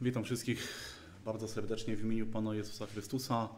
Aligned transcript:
Witam 0.00 0.24
wszystkich 0.24 0.68
bardzo 1.24 1.48
serdecznie 1.48 1.96
w 1.96 2.04
imieniu 2.04 2.26
Pana 2.26 2.54
Jezusa 2.54 2.86
Chrystusa. 2.86 3.48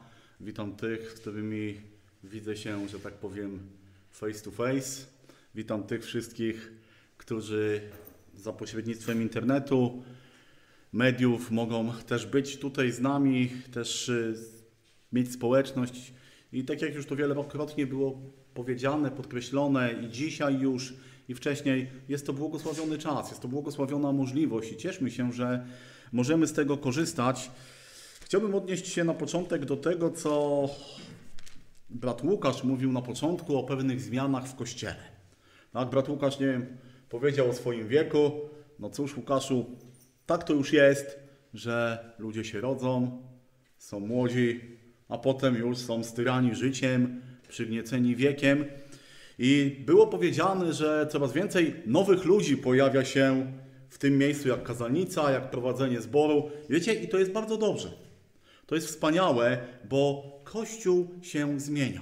Witam 0.40 0.76
tych, 0.76 1.12
z 1.12 1.14
którymi 1.14 1.80
widzę 2.24 2.56
się, 2.56 2.88
że 2.88 3.00
tak 3.00 3.14
powiem, 3.14 3.58
face 4.10 4.44
to 4.44 4.50
face. 4.50 5.06
Witam 5.54 5.82
tych 5.82 6.04
wszystkich, 6.04 6.72
którzy 7.16 7.80
za 8.34 8.52
pośrednictwem 8.52 9.22
internetu, 9.22 10.02
mediów 10.92 11.50
mogą 11.50 11.92
też 12.06 12.26
być 12.26 12.56
tutaj 12.56 12.92
z 12.92 13.00
nami, 13.00 13.50
też 13.72 14.08
y, 14.08 14.34
mieć 15.12 15.32
społeczność. 15.32 16.12
I 16.52 16.64
tak 16.64 16.82
jak 16.82 16.94
już 16.94 17.06
to 17.06 17.16
wielokrotnie 17.16 17.86
było 17.86 18.20
powiedziane, 18.54 19.10
podkreślone 19.10 19.92
i 19.92 20.08
dzisiaj 20.08 20.60
już 20.60 20.94
i 21.28 21.34
wcześniej, 21.34 21.90
jest 22.08 22.26
to 22.26 22.32
błogosławiony 22.32 22.98
czas, 22.98 23.28
jest 23.28 23.42
to 23.42 23.48
błogosławiona 23.48 24.12
możliwość 24.12 24.72
i 24.72 24.76
cieszmy 24.76 25.10
się, 25.10 25.32
że 25.32 25.66
możemy 26.12 26.46
z 26.46 26.52
tego 26.52 26.76
korzystać. 26.76 27.50
Chciałbym 28.20 28.54
odnieść 28.54 28.88
się 28.88 29.04
na 29.04 29.14
początek 29.14 29.64
do 29.64 29.76
tego, 29.76 30.10
co 30.10 30.68
brat 31.90 32.22
Łukasz 32.22 32.64
mówił 32.64 32.92
na 32.92 33.02
początku 33.02 33.56
o 33.58 33.64
pewnych 33.64 34.00
zmianach 34.00 34.48
w 34.48 34.54
kościele. 34.54 35.20
Tak, 35.72 35.90
brat 35.90 36.08
Łukasz, 36.08 36.40
nie 36.40 36.46
wiem, 36.46 36.66
powiedział 37.08 37.50
o 37.50 37.52
swoim 37.52 37.88
wieku. 37.88 38.32
No 38.78 38.90
cóż, 38.90 39.16
Łukaszu, 39.16 39.66
tak 40.26 40.44
to 40.44 40.52
już 40.52 40.72
jest, 40.72 41.18
że 41.54 42.04
ludzie 42.18 42.44
się 42.44 42.60
rodzą, 42.60 43.22
są 43.78 44.00
młodzi, 44.00 44.60
a 45.08 45.18
potem 45.18 45.56
już 45.56 45.78
są 45.78 46.04
styrani 46.04 46.54
życiem, 46.54 47.22
przygnieceni 47.48 48.16
wiekiem. 48.16 48.64
I 49.38 49.82
było 49.86 50.06
powiedziane, 50.06 50.72
że 50.72 51.06
coraz 51.10 51.32
więcej 51.32 51.74
nowych 51.86 52.24
ludzi 52.24 52.56
pojawia 52.56 53.04
się 53.04 53.52
w 53.90 53.98
tym 53.98 54.18
miejscu, 54.18 54.48
jak 54.48 54.62
kazalnica, 54.62 55.30
jak 55.30 55.50
prowadzenie 55.50 56.00
zboru. 56.00 56.50
Wiecie, 56.68 56.94
i 56.94 57.08
to 57.08 57.18
jest 57.18 57.32
bardzo 57.32 57.56
dobrze. 57.56 57.92
To 58.66 58.74
jest 58.74 58.86
wspaniałe, 58.86 59.58
bo 59.88 60.30
Kościół 60.44 61.08
się 61.22 61.60
zmienia. 61.60 62.00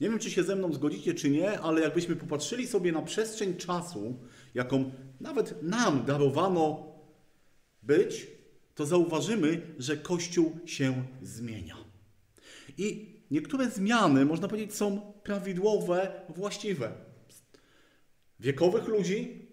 Nie 0.00 0.10
wiem, 0.10 0.18
czy 0.18 0.30
się 0.30 0.42
ze 0.42 0.56
mną 0.56 0.72
zgodzicie, 0.72 1.14
czy 1.14 1.30
nie, 1.30 1.60
ale 1.60 1.80
jakbyśmy 1.80 2.16
popatrzyli 2.16 2.66
sobie 2.66 2.92
na 2.92 3.02
przestrzeń 3.02 3.56
czasu, 3.56 4.18
jaką 4.54 4.90
nawet 5.20 5.62
nam 5.62 6.04
darowano 6.04 6.92
być, 7.82 8.26
to 8.74 8.86
zauważymy, 8.86 9.62
że 9.78 9.96
Kościół 9.96 10.58
się 10.66 11.04
zmienia. 11.22 11.76
I 12.78 13.16
niektóre 13.30 13.70
zmiany, 13.70 14.24
można 14.24 14.48
powiedzieć, 14.48 14.74
są 14.74 15.00
prawidłowe, 15.22 16.22
właściwe. 16.28 16.92
Wiekowych 18.40 18.88
ludzi 18.88 19.49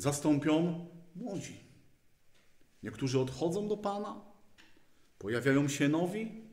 zastąpią 0.00 0.86
młodzi. 1.16 1.60
Niektórzy 2.82 3.20
odchodzą 3.20 3.68
do 3.68 3.76
Pana, 3.76 4.20
pojawiają 5.18 5.68
się 5.68 5.88
nowi, 5.88 6.48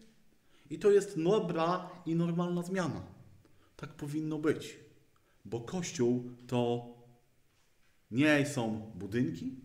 i 0.70 0.80
to 0.80 0.92
jest 0.92 1.24
dobra 1.24 1.90
i 2.06 2.16
normalna 2.16 2.64
zmiana. 2.64 3.02
Tak 3.76 3.90
powinno 3.90 4.40
być, 4.40 4.80
bo 5.46 5.62
Kościół 5.62 6.32
to 6.48 6.86
nie 8.12 8.46
są 8.46 8.92
budynki, 8.96 9.56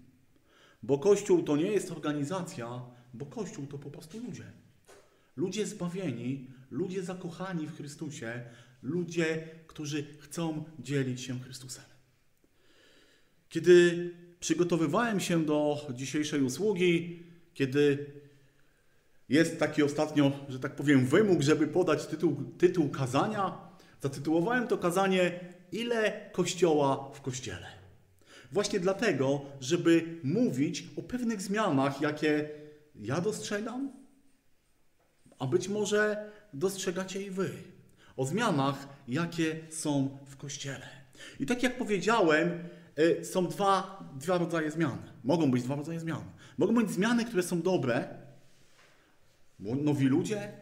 bo 0.83 0.99
Kościół 0.99 1.43
to 1.43 1.57
nie 1.57 1.73
jest 1.73 1.91
organizacja, 1.91 2.83
bo 3.15 3.27
Kościół 3.27 3.67
to 3.67 3.79
po 3.79 3.91
prostu 3.91 4.19
ludzie. 4.19 4.53
Ludzie 5.37 5.67
zbawieni, 5.67 6.51
ludzie 6.71 7.03
zakochani 7.03 7.67
w 7.67 7.77
Chrystusie, 7.77 8.45
ludzie, 8.83 9.49
którzy 9.67 10.19
chcą 10.19 10.65
dzielić 10.79 11.21
się 11.21 11.41
Chrystusem. 11.41 11.90
Kiedy 13.51 14.11
przygotowywałem 14.41 15.21
się 15.21 15.45
do 15.45 15.87
dzisiejszej 15.95 16.43
usługi, 16.43 17.23
kiedy 17.55 18.07
jest 19.29 19.59
taki 19.59 19.83
ostatnio, 19.83 20.33
że 20.49 20.61
tak 20.61 20.77
powiem, 20.77 21.07
wymóg, 21.07 21.43
żeby 21.43 21.67
podać 21.67 22.07
tytuł, 22.07 22.37
tytuł 22.59 22.89
kazania, 22.89 23.59
zatytułowałem 24.01 24.69
to 24.69 24.79
kazanie 24.79 25.41
Ile 25.73 26.31
Kościoła 26.33 27.11
w 27.15 27.21
Kościele. 27.21 27.67
Właśnie 28.53 28.81
dlatego, 28.81 29.41
żeby 29.61 30.19
mówić 30.23 30.85
o 30.97 31.03
pewnych 31.03 31.43
zmianach, 31.43 32.01
jakie 32.01 32.49
ja 32.95 33.21
dostrzegam, 33.21 33.93
a 35.39 35.47
być 35.47 35.69
może 35.69 36.31
dostrzegacie 36.53 37.23
i 37.23 37.31
wy. 37.31 37.51
O 38.17 38.27
zmianach, 38.27 38.89
jakie 39.09 39.61
są 39.71 40.19
w 40.27 40.37
Kościele. 40.37 40.89
I 41.41 41.47
tak 41.47 41.63
jak 41.63 41.79
powiedziałem, 41.79 42.69
są 43.23 43.47
dwa, 43.47 44.05
dwa 44.21 44.39
rodzaje 44.39 44.71
zmian. 44.71 44.99
Mogą 45.25 45.51
być 45.51 45.63
dwa 45.63 45.77
rodzaje 45.77 46.01
zmian. 46.01 46.23
Mogą 46.59 46.75
być 46.75 46.91
zmiany, 46.91 47.25
które 47.25 47.43
są 47.43 47.63
dobre, 47.63 48.09
nowi 49.59 50.07
ludzie, 50.07 50.53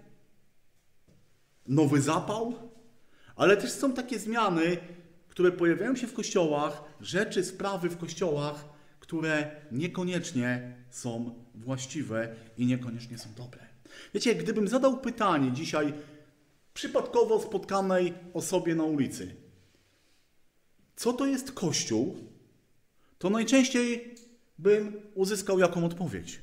nowy 1.69 2.01
zapał, 2.01 2.55
ale 3.37 3.57
też 3.57 3.71
są 3.71 3.93
takie 3.93 4.19
zmiany, 4.19 4.77
które 5.29 5.53
pojawiają 5.53 5.97
się 5.97 6.07
w 6.07 6.15
kościołach, 6.15 6.83
rzeczy, 7.01 7.45
sprawy 7.45 7.89
w 7.89 7.99
kościołach, 7.99 8.65
które 9.01 9.51
niekoniecznie 9.73 10.77
są 10.91 11.35
właściwe 11.55 12.35
i 12.59 12.67
niekoniecznie 12.67 13.19
są 13.19 13.29
dobre. 13.37 13.61
Wiecie, 14.15 14.35
gdybym 14.35 14.69
zadał 14.69 15.01
pytanie 15.01 15.53
dzisiaj 15.53 15.93
przypadkowo 16.75 17.41
spotkanej 17.41 18.15
osobie 18.35 18.75
na 18.75 18.85
ulicy, 18.85 19.35
co 20.99 21.13
to 21.13 21.27
jest 21.27 21.53
Kościół, 21.53 22.17
to 23.19 23.31
najczęściej 23.31 24.15
bym 24.59 25.01
uzyskał 25.15 25.59
jaką 25.59 25.85
odpowiedź. 25.85 26.41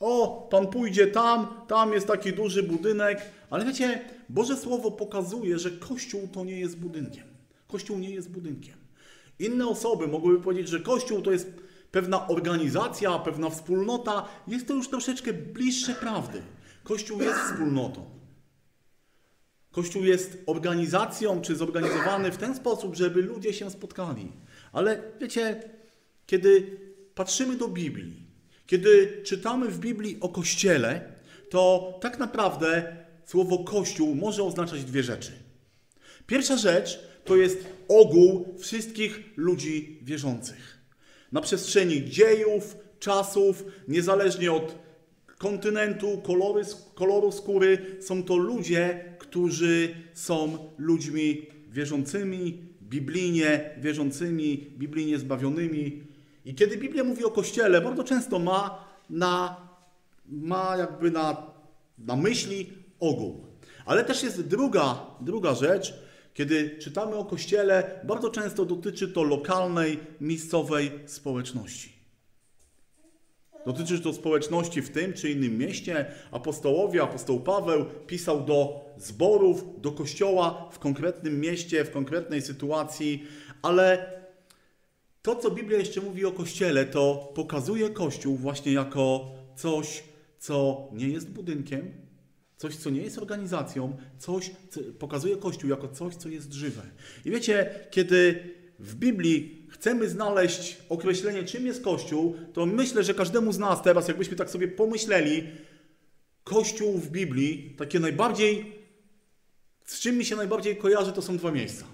O, 0.00 0.48
pan 0.50 0.66
pójdzie 0.66 1.06
tam, 1.06 1.46
tam 1.68 1.92
jest 1.92 2.06
taki 2.06 2.32
duży 2.32 2.62
budynek, 2.62 3.22
ale 3.50 3.64
wiecie, 3.64 4.00
Boże 4.28 4.56
Słowo 4.56 4.90
pokazuje, 4.90 5.58
że 5.58 5.70
Kościół 5.70 6.28
to 6.32 6.44
nie 6.44 6.60
jest 6.60 6.78
budynkiem. 6.78 7.24
Kościół 7.68 7.98
nie 7.98 8.10
jest 8.10 8.30
budynkiem. 8.30 8.74
Inne 9.38 9.68
osoby 9.68 10.08
mogłyby 10.08 10.44
powiedzieć, 10.44 10.68
że 10.68 10.80
Kościół 10.80 11.22
to 11.22 11.32
jest 11.32 11.50
pewna 11.90 12.28
organizacja, 12.28 13.18
pewna 13.18 13.50
wspólnota. 13.50 14.28
Jest 14.46 14.68
to 14.68 14.74
już 14.74 14.88
troszeczkę 14.88 15.32
bliższe 15.32 15.94
prawdy. 15.94 16.42
Kościół 16.84 17.22
jest 17.22 17.38
wspólnotą. 17.38 18.14
Kościół 19.74 20.04
jest 20.04 20.38
organizacją, 20.46 21.40
czy 21.40 21.56
zorganizowany 21.56 22.30
w 22.30 22.36
ten 22.36 22.54
sposób, 22.54 22.94
żeby 22.94 23.22
ludzie 23.22 23.52
się 23.52 23.70
spotkali. 23.70 24.32
Ale 24.72 25.02
wiecie, 25.20 25.62
kiedy 26.26 26.78
patrzymy 27.14 27.56
do 27.56 27.68
Biblii, 27.68 28.26
kiedy 28.66 29.22
czytamy 29.24 29.68
w 29.68 29.78
Biblii 29.78 30.18
o 30.20 30.28
Kościele, 30.28 31.12
to 31.50 31.94
tak 32.02 32.18
naprawdę 32.18 32.96
słowo 33.24 33.58
Kościół 33.58 34.14
może 34.14 34.42
oznaczać 34.42 34.84
dwie 34.84 35.02
rzeczy. 35.02 35.32
Pierwsza 36.26 36.56
rzecz 36.56 37.00
to 37.24 37.36
jest 37.36 37.64
ogół 37.88 38.54
wszystkich 38.58 39.20
ludzi 39.36 39.98
wierzących. 40.02 40.78
Na 41.32 41.40
przestrzeni 41.40 42.04
dziejów, 42.10 42.76
czasów, 42.98 43.64
niezależnie 43.88 44.52
od 44.52 44.74
kontynentu, 45.38 46.18
kolory, 46.18 46.62
koloru 46.94 47.32
skóry, 47.32 47.96
są 48.00 48.22
to 48.22 48.36
ludzie, 48.36 49.13
którzy 49.34 49.94
są 50.12 50.58
ludźmi 50.78 51.46
wierzącymi, 51.70 52.62
biblijnie 52.82 53.70
wierzącymi, 53.78 54.58
biblijnie 54.78 55.18
zbawionymi, 55.18 56.02
i 56.44 56.54
kiedy 56.54 56.76
Biblia 56.76 57.04
mówi 57.04 57.24
o 57.24 57.30
Kościele, 57.30 57.80
bardzo 57.80 58.04
często 58.04 58.38
ma, 58.38 58.84
na, 59.10 59.56
ma 60.26 60.76
jakby 60.76 61.10
na, 61.10 61.46
na 61.98 62.16
myśli 62.16 62.72
ogół. 63.00 63.46
Ale 63.86 64.04
też 64.04 64.22
jest 64.22 64.42
druga, 64.42 65.06
druga 65.20 65.54
rzecz, 65.54 65.94
kiedy 66.34 66.78
czytamy 66.78 67.16
o 67.16 67.24
Kościele, 67.24 68.00
bardzo 68.04 68.30
często 68.30 68.64
dotyczy 68.64 69.08
to 69.08 69.22
lokalnej, 69.22 69.98
miejscowej 70.20 70.90
społeczności. 71.06 71.93
Dotyczy 73.66 74.00
to 74.00 74.12
społeczności 74.12 74.82
w 74.82 74.90
tym 74.90 75.12
czy 75.12 75.30
innym 75.30 75.58
mieście. 75.58 76.06
Apostołowie, 76.30 77.02
apostoł 77.02 77.40
Paweł 77.40 77.84
pisał 78.06 78.44
do 78.44 78.84
zborów, 78.96 79.80
do 79.80 79.92
kościoła 79.92 80.68
w 80.72 80.78
konkretnym 80.78 81.40
mieście, 81.40 81.84
w 81.84 81.90
konkretnej 81.90 82.42
sytuacji, 82.42 83.24
ale 83.62 84.14
to, 85.22 85.36
co 85.36 85.50
Biblia 85.50 85.78
jeszcze 85.78 86.00
mówi 86.00 86.24
o 86.24 86.32
Kościele, 86.32 86.86
to 86.86 87.32
pokazuje 87.34 87.90
Kościół 87.90 88.36
właśnie 88.36 88.72
jako 88.72 89.30
coś, 89.56 90.04
co 90.38 90.88
nie 90.92 91.08
jest 91.08 91.30
budynkiem, 91.30 91.92
coś, 92.56 92.76
co 92.76 92.90
nie 92.90 93.00
jest 93.00 93.18
organizacją, 93.18 93.96
coś, 94.18 94.50
co 94.70 94.80
pokazuje 94.98 95.36
Kościół 95.36 95.70
jako 95.70 95.88
coś, 95.88 96.14
co 96.14 96.28
jest 96.28 96.52
żywe. 96.52 96.82
I 97.24 97.30
wiecie, 97.30 97.70
kiedy 97.90 98.50
w 98.78 98.94
Biblii 98.94 99.63
chcemy 99.74 100.08
znaleźć 100.08 100.76
określenie, 100.88 101.44
czym 101.44 101.66
jest 101.66 101.84
Kościół, 101.84 102.36
to 102.52 102.66
myślę, 102.66 103.02
że 103.02 103.14
każdemu 103.14 103.52
z 103.52 103.58
nas 103.58 103.82
teraz, 103.82 104.08
jakbyśmy 104.08 104.36
tak 104.36 104.50
sobie 104.50 104.68
pomyśleli, 104.68 105.44
Kościół 106.44 106.98
w 106.98 107.10
Biblii, 107.10 107.74
takie 107.78 108.00
najbardziej, 108.00 108.72
z 109.84 110.00
czym 110.00 110.16
mi 110.16 110.24
się 110.24 110.36
najbardziej 110.36 110.76
kojarzy, 110.76 111.12
to 111.12 111.22
są 111.22 111.36
dwa 111.36 111.50
miejsca. 111.50 111.84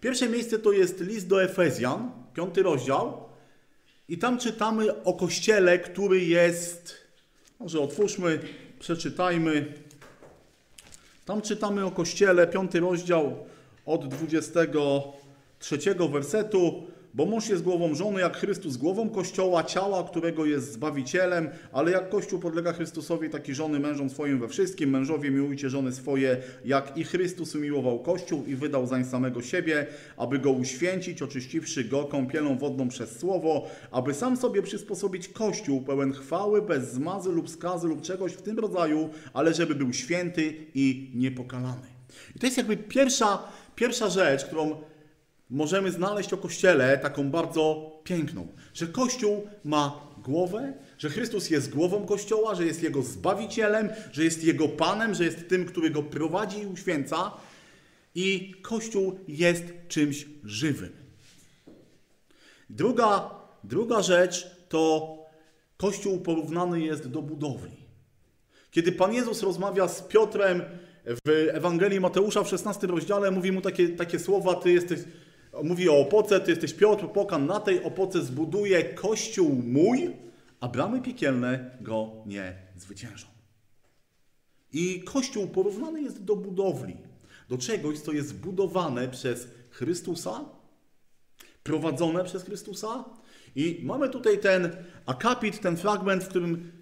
Pierwsze 0.00 0.28
miejsce 0.28 0.58
to 0.58 0.72
jest 0.72 1.00
list 1.00 1.26
do 1.26 1.42
Efezjan, 1.42 2.10
piąty 2.34 2.62
rozdział. 2.62 3.28
I 4.08 4.18
tam 4.18 4.38
czytamy 4.38 5.02
o 5.04 5.12
kościele, 5.12 5.78
który 5.78 6.24
jest. 6.24 6.94
Może 7.60 7.80
otwórzmy, 7.80 8.40
przeczytajmy. 8.78 9.74
Tam 11.24 11.42
czytamy 11.42 11.84
o 11.84 11.90
kościele, 11.90 12.46
piąty 12.46 12.80
rozdział 12.80 13.46
od 13.86 14.08
23 14.08 15.78
wersetu. 16.12 16.86
Bo 17.14 17.26
mąż 17.26 17.48
jest 17.48 17.62
głową 17.62 17.94
żony, 17.94 18.20
jak 18.20 18.36
Chrystus 18.36 18.76
głową 18.76 19.10
Kościoła, 19.10 19.64
ciała, 19.64 20.04
którego 20.04 20.46
jest 20.46 20.72
Zbawicielem, 20.72 21.48
ale 21.72 21.90
jak 21.90 22.08
Kościół 22.08 22.40
podlega 22.40 22.72
Chrystusowi, 22.72 23.30
tak 23.30 23.48
i 23.48 23.54
żony 23.54 23.80
mężom 23.80 24.10
swoim 24.10 24.40
we 24.40 24.48
wszystkim. 24.48 24.90
Mężowie 24.90 25.30
miłujcie 25.30 25.70
żony 25.70 25.92
swoje, 25.92 26.36
jak 26.64 26.96
i 26.96 27.04
Chrystus 27.04 27.54
umiłował 27.54 27.98
Kościół 27.98 28.44
i 28.46 28.54
wydał 28.54 28.86
zań 28.86 29.04
samego 29.04 29.42
siebie, 29.42 29.86
aby 30.16 30.38
go 30.38 30.50
uświęcić, 30.50 31.22
oczyściwszy 31.22 31.84
go 31.84 32.04
kąpielą 32.04 32.58
wodną 32.58 32.88
przez 32.88 33.18
Słowo, 33.18 33.66
aby 33.90 34.14
sam 34.14 34.36
sobie 34.36 34.62
przysposobić 34.62 35.28
Kościół 35.28 35.82
pełen 35.82 36.12
chwały, 36.12 36.62
bez 36.62 36.92
zmazy 36.92 37.32
lub 37.32 37.50
skazy 37.50 37.88
lub 37.88 38.02
czegoś 38.02 38.32
w 38.32 38.42
tym 38.42 38.58
rodzaju, 38.58 39.10
ale 39.32 39.54
żeby 39.54 39.74
był 39.74 39.92
święty 39.92 40.54
i 40.74 41.10
niepokalany. 41.14 41.86
I 42.36 42.38
to 42.38 42.46
jest 42.46 42.58
jakby 42.58 42.76
pierwsza, 42.76 43.42
pierwsza 43.76 44.08
rzecz, 44.08 44.44
którą 44.44 44.76
możemy 45.50 45.90
znaleźć 45.90 46.32
o 46.32 46.36
Kościele 46.36 46.98
taką 46.98 47.30
bardzo 47.30 47.92
piękną, 48.04 48.48
że 48.74 48.86
Kościół 48.86 49.46
ma 49.64 50.00
głowę, 50.24 50.72
że 50.98 51.10
Chrystus 51.10 51.50
jest 51.50 51.74
głową 51.74 52.06
Kościoła, 52.06 52.54
że 52.54 52.66
jest 52.66 52.82
Jego 52.82 53.02
Zbawicielem, 53.02 53.88
że 54.12 54.24
jest 54.24 54.44
Jego 54.44 54.68
Panem, 54.68 55.14
że 55.14 55.24
jest 55.24 55.48
tym, 55.48 55.64
który 55.64 55.90
Go 55.90 56.02
prowadzi 56.02 56.58
i 56.58 56.66
uświęca 56.66 57.30
i 58.14 58.54
Kościół 58.62 59.18
jest 59.28 59.64
czymś 59.88 60.26
żywym. 60.44 60.92
Druga, 62.70 63.30
druga 63.64 64.02
rzecz 64.02 64.50
to 64.68 65.14
Kościół 65.76 66.20
porównany 66.20 66.80
jest 66.80 67.08
do 67.08 67.22
budowli. 67.22 67.76
Kiedy 68.70 68.92
Pan 68.92 69.12
Jezus 69.12 69.42
rozmawia 69.42 69.88
z 69.88 70.02
Piotrem 70.02 70.62
w 71.04 71.48
Ewangelii 71.52 72.00
Mateusza 72.00 72.44
w 72.44 72.48
16 72.48 72.86
rozdziale, 72.86 73.30
mówi 73.30 73.52
mu 73.52 73.60
takie, 73.60 73.88
takie 73.88 74.18
słowa, 74.18 74.54
ty 74.54 74.72
jesteś 74.72 75.00
mówi 75.64 75.88
o 75.88 76.00
opoce, 76.00 76.40
ty 76.40 76.50
jesteś 76.50 76.74
Piotr, 76.74 77.08
pokan 77.08 77.46
na 77.46 77.60
tej 77.60 77.84
opoce 77.84 78.22
zbuduje 78.22 78.84
kościół 78.84 79.62
mój, 79.66 80.16
a 80.60 80.68
bramy 80.68 81.02
piekielne 81.02 81.70
go 81.80 82.12
nie 82.26 82.54
zwyciężą. 82.76 83.26
I 84.72 85.02
kościół 85.02 85.46
porównany 85.46 86.02
jest 86.02 86.24
do 86.24 86.36
budowli, 86.36 86.96
do 87.48 87.58
czegoś, 87.58 87.98
co 87.98 88.12
jest 88.12 88.36
budowane 88.36 89.08
przez 89.08 89.48
Chrystusa, 89.70 90.44
prowadzone 91.62 92.24
przez 92.24 92.44
Chrystusa. 92.44 93.04
I 93.56 93.80
mamy 93.82 94.08
tutaj 94.08 94.38
ten 94.38 94.76
akapit, 95.06 95.60
ten 95.60 95.76
fragment, 95.76 96.24
w 96.24 96.28
którym 96.28 96.72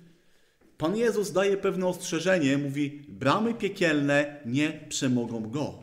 Pan 0.78 0.96
Jezus 0.96 1.32
daje 1.32 1.56
pewne 1.56 1.86
ostrzeżenie, 1.86 2.58
mówi: 2.58 3.06
Bramy 3.08 3.54
piekielne 3.54 4.40
nie 4.46 4.80
przemogą 4.88 5.50
go. 5.50 5.74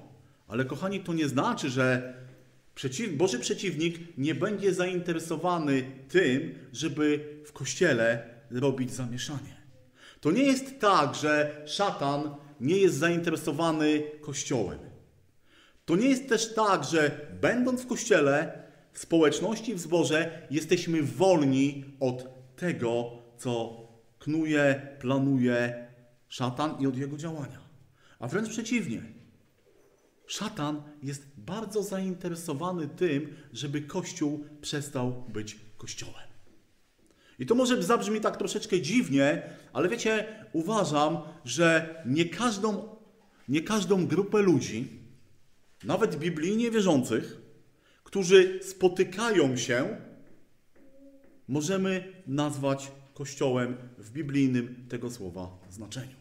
Ale 0.47 0.65
kochani, 0.65 0.99
to 0.99 1.13
nie 1.13 1.27
znaczy, 1.27 1.69
że 1.69 2.13
Przeciw, 2.75 3.17
Boży 3.17 3.39
przeciwnik 3.39 3.99
nie 4.17 4.35
będzie 4.35 4.73
zainteresowany 4.73 5.83
tym, 6.09 6.55
żeby 6.73 7.25
w 7.45 7.51
kościele 7.51 8.29
robić 8.51 8.91
zamieszanie. 8.91 9.63
To 10.19 10.31
nie 10.31 10.43
jest 10.43 10.79
tak, 10.79 11.15
że 11.15 11.61
szatan 11.65 12.35
nie 12.59 12.77
jest 12.77 12.95
zainteresowany 12.95 14.03
kościołem. 14.21 14.79
To 15.85 15.95
nie 15.95 16.09
jest 16.09 16.29
też 16.29 16.53
tak, 16.53 16.83
że 16.83 17.27
będąc 17.41 17.81
w 17.81 17.87
kościele, 17.87 18.63
w 18.91 18.99
społeczności, 18.99 19.75
w 19.75 19.79
zborze, 19.79 20.47
jesteśmy 20.51 21.03
wolni 21.03 21.85
od 21.99 22.27
tego, 22.55 23.11
co 23.37 23.83
knuje, 24.19 24.87
planuje 24.99 25.87
szatan 26.29 26.75
i 26.79 26.87
od 26.87 26.97
jego 26.97 27.17
działania. 27.17 27.59
A 28.19 28.27
wręcz 28.27 28.49
przeciwnie. 28.49 29.22
Szatan 30.27 30.83
jest 31.03 31.27
bardzo 31.37 31.83
zainteresowany 31.83 32.87
tym, 32.87 33.35
żeby 33.53 33.81
Kościół 33.81 34.45
przestał 34.61 35.11
być 35.29 35.59
Kościołem. 35.77 36.27
I 37.39 37.45
to 37.45 37.55
może 37.55 37.83
zabrzmi 37.83 38.21
tak 38.21 38.37
troszeczkę 38.37 38.81
dziwnie, 38.81 39.49
ale 39.73 39.89
wiecie, 39.89 40.45
uważam, 40.53 41.17
że 41.45 41.95
nie 42.05 42.25
każdą, 42.25 42.95
nie 43.49 43.61
każdą 43.61 44.07
grupę 44.07 44.41
ludzi, 44.41 44.87
nawet 45.83 46.15
biblijnie 46.15 46.71
wierzących, 46.71 47.41
którzy 48.03 48.59
spotykają 48.63 49.57
się, 49.57 49.97
możemy 51.47 52.13
nazwać 52.27 52.91
Kościołem 53.13 53.77
w 53.97 54.11
biblijnym 54.11 54.85
tego 54.89 55.11
słowa 55.11 55.49
znaczeniu. 55.69 56.15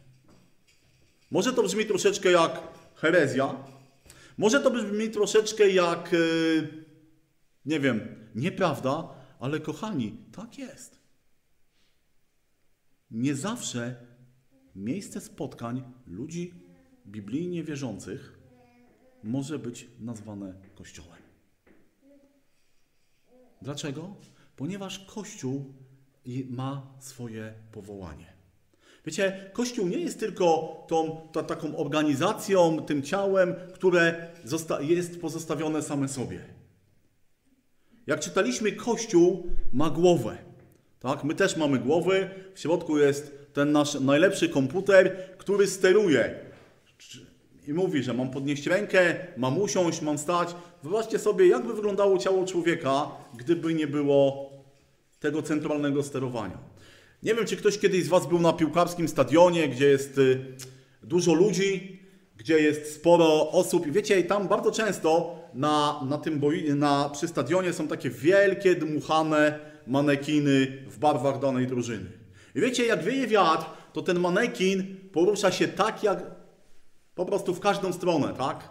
Może 1.30 1.52
to 1.52 1.62
brzmi 1.62 1.86
troszeczkę 1.86 2.30
jak 2.30 2.62
herezja, 2.94 3.54
może 4.38 4.60
to 4.60 4.70
brzmi 4.70 5.10
troszeczkę 5.10 5.70
jak, 5.70 6.14
e, 6.14 6.16
nie 7.64 7.80
wiem, 7.80 8.00
nieprawda, 8.34 9.14
ale 9.40 9.60
kochani, 9.60 10.16
tak 10.32 10.58
jest. 10.58 11.00
Nie 13.10 13.34
zawsze 13.34 14.06
miejsce 14.74 15.20
spotkań 15.20 15.82
ludzi 16.06 16.54
biblijnie 17.06 17.64
wierzących 17.64 18.38
może 19.22 19.58
być 19.58 19.88
nazwane 20.00 20.54
Kościołem. 20.74 21.22
Dlaczego? 23.62 24.16
Ponieważ 24.56 24.98
Kościół 24.98 25.74
ma 26.50 26.96
swoje 27.00 27.54
powołanie. 27.72 28.31
Wiecie, 29.06 29.50
Kościół 29.52 29.88
nie 29.88 29.98
jest 29.98 30.20
tylko 30.20 30.76
tą, 30.88 31.28
ta, 31.32 31.42
taką 31.42 31.76
organizacją, 31.76 32.82
tym 32.86 33.02
ciałem, 33.02 33.54
które 33.74 34.28
jest 34.80 35.20
pozostawione 35.20 35.82
same 35.82 36.08
sobie. 36.08 36.40
Jak 38.06 38.20
czytaliśmy, 38.20 38.72
Kościół 38.72 39.46
ma 39.72 39.90
głowę. 39.90 40.38
Tak? 41.00 41.24
My 41.24 41.34
też 41.34 41.56
mamy 41.56 41.78
głowy. 41.78 42.30
W 42.54 42.60
środku 42.60 42.98
jest 42.98 43.52
ten 43.52 43.72
nasz 43.72 44.00
najlepszy 44.00 44.48
komputer, 44.48 45.16
który 45.38 45.66
steruje. 45.66 46.34
I 47.68 47.72
mówi, 47.72 48.02
że 48.02 48.14
mam 48.14 48.30
podnieść 48.30 48.66
rękę, 48.66 49.16
mam 49.36 49.58
usiąść, 49.58 50.02
mam 50.02 50.18
stać. 50.18 50.54
Wyobraźcie 50.82 51.18
sobie, 51.18 51.46
jakby 51.46 51.74
wyglądało 51.74 52.18
ciało 52.18 52.46
człowieka, 52.46 53.06
gdyby 53.38 53.74
nie 53.74 53.86
było 53.86 54.50
tego 55.20 55.42
centralnego 55.42 56.02
sterowania. 56.02 56.71
Nie 57.22 57.34
wiem, 57.34 57.46
czy 57.46 57.56
ktoś 57.56 57.78
kiedyś 57.78 58.04
z 58.04 58.08
Was 58.08 58.26
był 58.26 58.38
na 58.38 58.52
piłkarskim 58.52 59.08
stadionie, 59.08 59.68
gdzie 59.68 59.86
jest 59.86 60.18
y, 60.18 60.56
dużo 61.02 61.34
ludzi, 61.34 62.00
gdzie 62.36 62.60
jest 62.60 62.94
sporo 62.94 63.50
osób. 63.50 63.86
I 63.86 63.92
wiecie, 63.92 64.22
tam 64.22 64.48
bardzo 64.48 64.70
często 64.70 65.38
na, 65.54 66.00
na 66.08 66.18
tym 66.18 66.38
boi, 66.38 66.74
na, 66.74 67.08
przy 67.08 67.28
stadionie 67.28 67.72
są 67.72 67.88
takie 67.88 68.10
wielkie, 68.10 68.74
dmuchane 68.74 69.58
manekiny 69.86 70.84
w 70.86 70.98
barwach 70.98 71.38
danej 71.38 71.66
drużyny. 71.66 72.10
I 72.54 72.60
wiecie, 72.60 72.86
jak 72.86 73.04
wieje 73.04 73.26
wiatr, 73.26 73.64
to 73.92 74.02
ten 74.02 74.18
manekin 74.20 74.96
porusza 75.12 75.52
się 75.52 75.68
tak, 75.68 76.02
jak 76.02 76.24
po 77.14 77.26
prostu 77.26 77.54
w 77.54 77.60
każdą 77.60 77.92
stronę, 77.92 78.34
tak? 78.38 78.68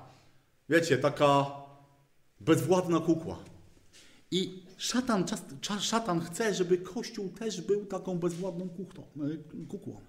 Wiecie, 0.69 0.97
taka 0.97 1.45
bezwładna 2.39 2.99
kukła. 2.99 3.39
I 4.31 4.60
Szatan, 4.81 5.25
szatan 5.79 6.19
chce, 6.19 6.53
żeby 6.53 6.77
Kościół 6.77 7.29
też 7.29 7.61
był 7.61 7.85
taką 7.85 8.19
bezwładną 8.19 8.65
e, 8.65 9.65
kukłą. 9.67 10.01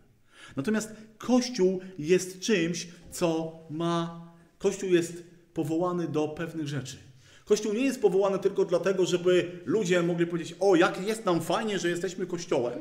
Natomiast 0.57 0.93
Kościół 1.19 1.81
jest 1.99 2.41
czymś, 2.41 2.89
co 3.11 3.59
ma. 3.71 4.33
Kościół 4.59 4.89
jest 4.91 5.25
powołany 5.55 6.09
do 6.09 6.29
pewnych 6.29 6.69
rzeczy. 6.69 6.97
Kościół 7.45 7.73
nie 7.73 7.85
jest 7.85 8.01
powołany 8.01 8.39
tylko 8.39 8.65
dlatego, 8.65 9.07
żeby 9.07 9.61
ludzie 9.65 10.03
mogli 10.03 10.27
powiedzieć: 10.27 10.57
O, 10.61 10.77
jak 10.77 11.07
jest 11.07 11.25
nam 11.25 11.41
fajnie, 11.41 11.79
że 11.79 11.89
jesteśmy 11.89 12.27
Kościołem, 12.27 12.79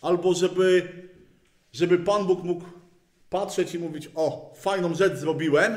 albo 0.00 0.34
żeby, 0.34 0.88
żeby 1.72 1.98
Pan 1.98 2.26
Bóg 2.26 2.44
mógł 2.44 2.64
patrzeć 3.30 3.74
i 3.74 3.78
mówić: 3.78 4.10
O, 4.14 4.54
fajną 4.56 4.94
rzecz 4.94 5.18
zrobiłem, 5.18 5.76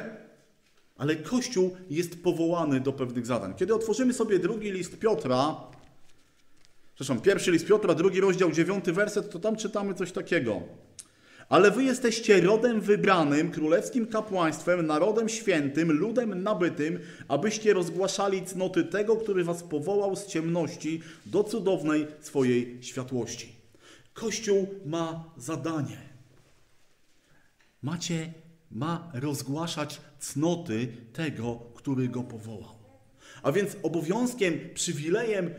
ale 0.97 1.15
Kościół 1.15 1.77
jest 1.89 2.23
powołany 2.23 2.79
do 2.79 2.93
pewnych 2.93 3.25
zadań. 3.25 3.53
Kiedy 3.57 3.75
otworzymy 3.75 4.13
sobie 4.13 4.39
drugi 4.39 4.71
list 4.71 4.99
Piotra, 4.99 5.55
przepraszam, 6.95 7.21
pierwszy 7.21 7.51
list 7.51 7.67
Piotra, 7.67 7.95
drugi 7.95 8.21
rozdział, 8.21 8.51
dziewiąty 8.51 8.93
werset, 8.93 9.29
to 9.29 9.39
tam 9.39 9.55
czytamy 9.55 9.93
coś 9.93 10.11
takiego. 10.11 10.61
Ale 11.49 11.71
wy 11.71 11.83
jesteście 11.83 12.41
rodem 12.41 12.81
wybranym, 12.81 13.51
królewskim 13.51 14.07
kapłaństwem, 14.07 14.87
narodem 14.87 15.29
świętym, 15.29 15.91
ludem 15.91 16.43
nabytym, 16.43 16.99
abyście 17.27 17.73
rozgłaszali 17.73 18.45
cnoty 18.45 18.83
tego, 18.83 19.15
który 19.15 19.43
was 19.43 19.63
powołał 19.63 20.15
z 20.15 20.25
ciemności 20.25 21.01
do 21.25 21.43
cudownej 21.43 22.07
swojej 22.21 22.77
światłości. 22.81 23.55
Kościół 24.13 24.67
ma 24.85 25.23
zadanie. 25.37 25.97
Macie 27.81 28.33
ma 28.71 29.11
rozgłaszać 29.13 30.01
cnoty 30.19 30.87
tego, 31.13 31.55
który 31.75 32.07
go 32.07 32.23
powołał. 32.23 32.75
A 33.43 33.51
więc 33.51 33.77
obowiązkiem, 33.83 34.59
przywilejem 34.73 35.49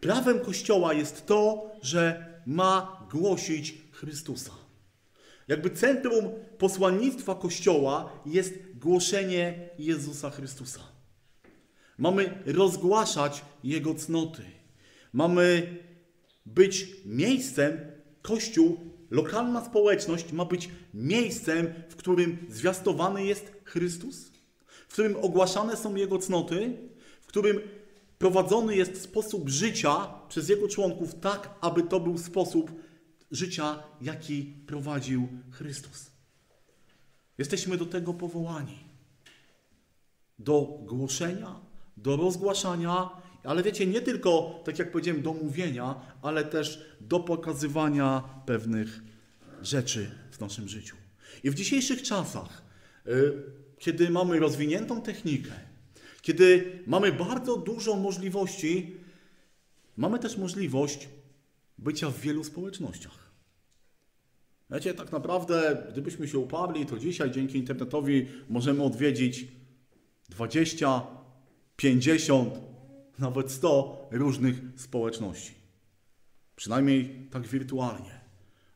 prawem 0.00 0.40
Kościoła 0.40 0.94
jest 0.94 1.26
to, 1.26 1.70
że 1.82 2.30
ma 2.46 3.06
głosić 3.10 3.74
Chrystusa. 3.92 4.52
Jakby 5.48 5.70
centrum 5.70 6.24
posłannictwa 6.58 7.34
Kościoła 7.34 8.22
jest 8.26 8.54
głoszenie 8.74 9.68
Jezusa 9.78 10.30
Chrystusa. 10.30 10.80
Mamy 11.98 12.42
rozgłaszać 12.46 13.44
Jego 13.64 13.94
cnoty. 13.94 14.42
Mamy 15.12 15.76
być 16.46 16.86
miejscem, 17.04 17.78
Kościół, 18.22 18.89
lokalna 19.10 19.64
społeczność 19.64 20.32
ma 20.32 20.44
być 20.44 20.70
miejscem, 20.94 21.74
w 21.88 21.96
którym 21.96 22.46
zwiastowany 22.48 23.24
jest 23.24 23.52
Chrystus, 23.64 24.30
w 24.88 24.92
którym 24.92 25.16
ogłaszane 25.16 25.76
są 25.76 25.94
Jego 25.94 26.18
cnoty, 26.18 26.78
w 27.20 27.26
którym 27.26 27.60
prowadzony 28.18 28.76
jest 28.76 29.02
sposób 29.02 29.48
życia 29.48 30.14
przez 30.28 30.48
Jego 30.48 30.68
członków 30.68 31.14
tak, 31.14 31.54
aby 31.60 31.82
to 31.82 32.00
był 32.00 32.18
sposób 32.18 32.70
życia, 33.30 33.82
jaki 34.00 34.42
prowadził 34.66 35.28
Chrystus. 35.50 36.10
Jesteśmy 37.38 37.76
do 37.76 37.86
tego 37.86 38.14
powołani. 38.14 38.78
Do 40.38 40.60
głoszenia, 40.62 41.60
do 41.96 42.16
rozgłaszania, 42.16 43.10
ale 43.44 43.62
wiecie, 43.62 43.86
nie 43.86 44.00
tylko, 44.00 44.60
tak 44.64 44.78
jak 44.78 44.92
powiedziałem, 44.92 45.22
do 45.22 45.32
mówienia, 45.32 45.94
ale 46.22 46.44
też 46.44 46.84
do 47.00 47.20
pokazywania 47.20 48.22
pewnych 48.46 49.02
rzeczy 49.62 50.10
w 50.30 50.40
naszym 50.40 50.68
życiu. 50.68 50.96
I 51.44 51.50
w 51.50 51.54
dzisiejszych 51.54 52.02
czasach, 52.02 52.62
y, 53.06 53.32
kiedy 53.78 54.10
mamy 54.10 54.38
rozwiniętą 54.38 55.02
technikę, 55.02 55.50
kiedy 56.22 56.78
mamy 56.86 57.12
bardzo 57.12 57.56
dużo 57.56 57.96
możliwości, 57.96 58.96
mamy 59.96 60.18
też 60.18 60.36
możliwość 60.36 61.08
bycia 61.78 62.10
w 62.10 62.20
wielu 62.20 62.44
społecznościach. 62.44 63.30
Wiecie, 64.70 64.94
tak 64.94 65.12
naprawdę, 65.12 65.86
gdybyśmy 65.92 66.28
się 66.28 66.38
uparli, 66.38 66.86
to 66.86 66.98
dzisiaj 66.98 67.30
dzięki 67.30 67.58
internetowi 67.58 68.26
możemy 68.48 68.82
odwiedzić 68.82 69.46
20, 70.28 71.06
50, 71.76 72.69
nawet 73.20 73.50
100 73.50 74.08
różnych 74.10 74.54
społeczności. 74.76 75.54
Przynajmniej 76.56 77.28
tak 77.30 77.46
wirtualnie. 77.46 78.20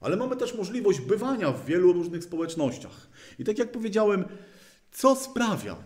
Ale 0.01 0.17
mamy 0.17 0.37
też 0.37 0.55
możliwość 0.55 1.01
bywania 1.01 1.53
w 1.53 1.67
wielu 1.67 1.93
różnych 1.93 2.25
społecznościach. 2.25 3.09
I 3.39 3.45
tak 3.45 3.59
jak 3.59 3.73
powiedziałem, 3.73 4.25
co 4.93 5.17
sprawia 5.17 5.77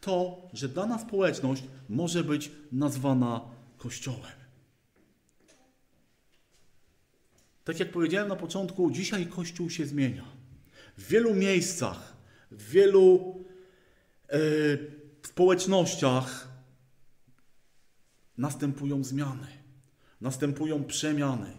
to, 0.00 0.42
że 0.52 0.68
dana 0.68 0.98
społeczność 0.98 1.62
może 1.88 2.24
być 2.24 2.50
nazwana 2.72 3.40
Kościołem? 3.78 4.32
Tak 7.64 7.80
jak 7.80 7.92
powiedziałem 7.92 8.28
na 8.28 8.36
początku, 8.36 8.90
dzisiaj 8.90 9.26
Kościół 9.26 9.70
się 9.70 9.86
zmienia. 9.86 10.24
W 10.98 11.08
wielu 11.08 11.34
miejscach, 11.34 12.16
w 12.50 12.70
wielu 12.70 13.34
e, 14.28 14.38
społecznościach 15.22 16.51
następują 18.38 19.04
zmiany, 19.04 19.46
następują 20.20 20.84
przemiany. 20.84 21.52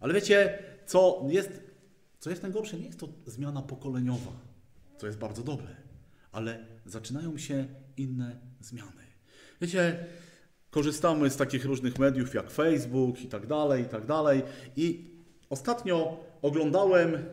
Ale 0.00 0.14
wiecie, 0.14 0.58
co 0.86 1.26
jest, 1.28 1.62
co 2.18 2.30
jest 2.30 2.42
najgorsze? 2.42 2.78
Nie 2.78 2.86
jest 2.86 3.00
to 3.00 3.08
zmiana 3.26 3.62
pokoleniowa, 3.62 4.32
co 4.98 5.06
jest 5.06 5.18
bardzo 5.18 5.42
dobre, 5.42 5.76
ale 6.32 6.66
zaczynają 6.86 7.38
się 7.38 7.66
inne 7.96 8.40
zmiany. 8.60 9.02
Wiecie, 9.60 10.06
korzystamy 10.70 11.30
z 11.30 11.36
takich 11.36 11.64
różnych 11.64 11.98
mediów 11.98 12.34
jak 12.34 12.50
Facebook 12.50 13.20
i 13.20 13.28
tak 13.28 13.46
dalej, 13.46 13.82
i 13.82 13.86
tak 13.86 14.06
dalej. 14.06 14.42
I 14.76 15.10
ostatnio 15.50 16.24
oglądałem 16.42 17.24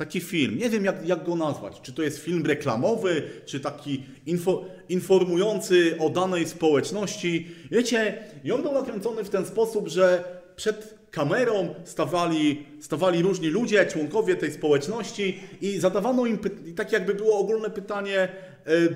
taki 0.00 0.20
film. 0.20 0.58
Nie 0.58 0.70
wiem, 0.70 0.84
jak, 0.84 1.06
jak 1.06 1.24
go 1.24 1.36
nazwać. 1.36 1.80
Czy 1.82 1.92
to 1.92 2.02
jest 2.02 2.18
film 2.18 2.46
reklamowy, 2.46 3.22
czy 3.46 3.60
taki 3.60 4.04
info, 4.26 4.64
informujący 4.88 5.96
o 5.98 6.10
danej 6.10 6.48
społeczności. 6.48 7.46
Wiecie, 7.70 8.24
i 8.44 8.52
on 8.52 8.62
był 8.62 8.72
nakręcony 8.72 9.24
w 9.24 9.30
ten 9.30 9.46
sposób, 9.46 9.88
że 9.88 10.24
przed 10.56 10.94
kamerą 11.10 11.74
stawali, 11.84 12.66
stawali 12.80 13.22
różni 13.22 13.48
ludzie, 13.48 13.86
członkowie 13.86 14.36
tej 14.36 14.52
społeczności 14.52 15.40
i 15.60 15.78
zadawano 15.78 16.26
im, 16.26 16.38
i 16.66 16.74
tak 16.74 16.92
jakby 16.92 17.14
było 17.14 17.38
ogólne 17.38 17.70
pytanie, 17.70 18.28
y, 18.68 18.94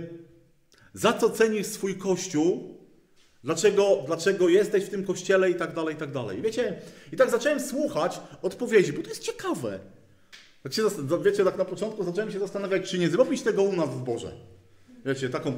za 0.94 1.12
co 1.12 1.30
cenisz 1.30 1.66
swój 1.66 1.94
kościół, 1.94 2.78
dlaczego, 3.44 4.02
dlaczego 4.06 4.48
jesteś 4.48 4.84
w 4.84 4.90
tym 4.90 5.04
kościele 5.04 5.50
i 5.50 5.54
tak 5.54 5.74
dalej, 5.74 5.94
i 5.94 5.98
tak 5.98 6.12
dalej. 6.12 6.42
Wiecie, 6.42 6.78
i 7.12 7.16
tak 7.16 7.30
zacząłem 7.30 7.60
słuchać 7.60 8.20
odpowiedzi, 8.42 8.92
bo 8.92 9.02
to 9.02 9.08
jest 9.08 9.22
ciekawe. 9.22 9.80
Się, 10.70 10.82
wiecie, 11.24 11.44
tak 11.44 11.58
na 11.58 11.64
początku 11.64 12.04
zacząłem 12.04 12.32
się 12.32 12.38
zastanawiać, 12.38 12.90
czy 12.90 12.98
nie 12.98 13.08
zrobić 13.08 13.42
tego 13.42 13.62
u 13.62 13.76
nas 13.76 13.90
w 13.90 13.98
zborze. 13.98 14.32
Wiecie, 15.04 15.28
taką 15.28 15.52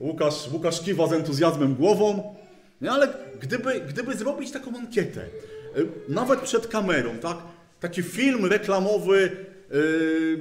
Łukasz, 0.00 0.48
Łukasz 0.52 0.80
kiwa 0.80 1.06
z 1.06 1.12
entuzjazmem 1.12 1.74
głową, 1.74 2.34
nie, 2.80 2.90
ale 2.90 3.08
gdyby, 3.40 3.80
gdyby 3.80 4.16
zrobić 4.16 4.50
taką 4.50 4.76
ankietę, 4.76 5.24
y, 5.76 5.86
nawet 6.08 6.40
przed 6.40 6.66
kamerą, 6.66 7.18
tak, 7.18 7.38
taki 7.80 8.02
film 8.02 8.46
reklamowy 8.46 9.36
yy, 9.70 10.40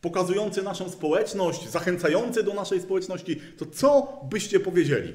pokazujący 0.00 0.62
naszą 0.62 0.90
społeczność, 0.90 1.70
zachęcający 1.70 2.42
do 2.42 2.54
naszej 2.54 2.80
społeczności, 2.80 3.40
to 3.58 3.66
co 3.66 4.20
byście 4.30 4.60
powiedzieli? 4.60 5.12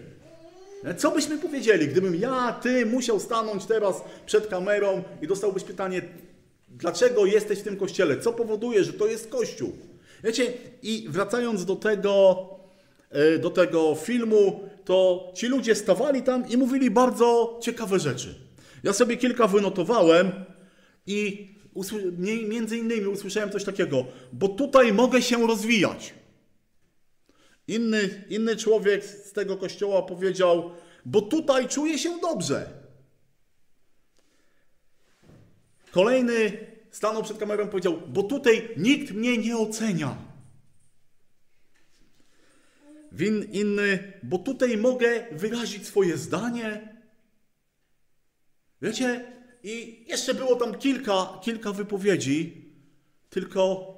Co 0.97 1.11
byśmy 1.11 1.37
powiedzieli, 1.37 1.87
gdybym 1.87 2.15
ja, 2.15 2.59
ty 2.61 2.85
musiał 2.85 3.19
stanąć 3.19 3.65
teraz 3.65 4.01
przed 4.25 4.47
kamerą 4.47 5.03
i 5.21 5.27
dostałbyś 5.27 5.63
pytanie, 5.63 6.01
Dlaczego 6.73 7.25
jesteś 7.25 7.59
w 7.59 7.63
tym 7.63 7.77
kościele? 7.77 8.19
Co 8.19 8.33
powoduje, 8.33 8.83
że 8.83 8.93
to 8.93 9.07
jest 9.07 9.29
kościół? 9.29 9.73
Wiecie, 10.23 10.53
i 10.83 11.05
wracając 11.09 11.65
do 11.65 11.75
tego, 11.75 12.45
e, 13.09 13.37
do 13.39 13.49
tego 13.49 13.95
filmu, 13.95 14.69
to 14.85 15.27
ci 15.35 15.47
ludzie 15.47 15.75
stawali 15.75 16.21
tam 16.21 16.49
i 16.49 16.57
mówili 16.57 16.91
bardzo 16.91 17.59
ciekawe 17.61 17.99
rzeczy. 17.99 18.35
Ja 18.83 18.93
sobie 18.93 19.17
kilka 19.17 19.47
wynotowałem 19.47 20.31
i 21.07 21.47
między 22.47 22.77
innymi 22.77 23.07
usłyszałem 23.07 23.51
coś 23.51 23.63
takiego, 23.63 24.05
bo 24.33 24.47
tutaj 24.47 24.93
mogę 24.93 25.21
się 25.21 25.47
rozwijać. 25.47 26.13
Inny, 27.67 28.25
inny 28.29 28.55
człowiek 28.55 29.05
z 29.05 29.31
tego 29.31 29.57
kościoła 29.57 30.01
powiedział, 30.01 30.71
bo 31.05 31.21
tutaj 31.21 31.67
czuję 31.67 31.97
się 31.97 32.19
dobrze. 32.21 32.82
Kolejny 35.93 36.67
stanął 36.91 37.23
przed 37.23 37.37
kamerą 37.37 37.65
i 37.67 37.69
powiedział, 37.69 38.01
bo 38.07 38.23
tutaj 38.23 38.69
nikt 38.77 39.11
mnie 39.11 39.37
nie 39.37 39.57
ocenia. 39.57 40.17
Win 43.11 43.43
inny, 43.51 44.13
bo 44.23 44.37
tutaj 44.37 44.77
mogę 44.77 45.25
wyrazić 45.31 45.87
swoje 45.87 46.17
zdanie. 46.17 46.97
Wiecie, 48.81 49.33
i 49.63 50.05
jeszcze 50.07 50.33
było 50.33 50.55
tam 50.55 50.79
kilka, 50.79 51.39
kilka 51.43 51.71
wypowiedzi, 51.71 52.71
tylko 53.29 53.93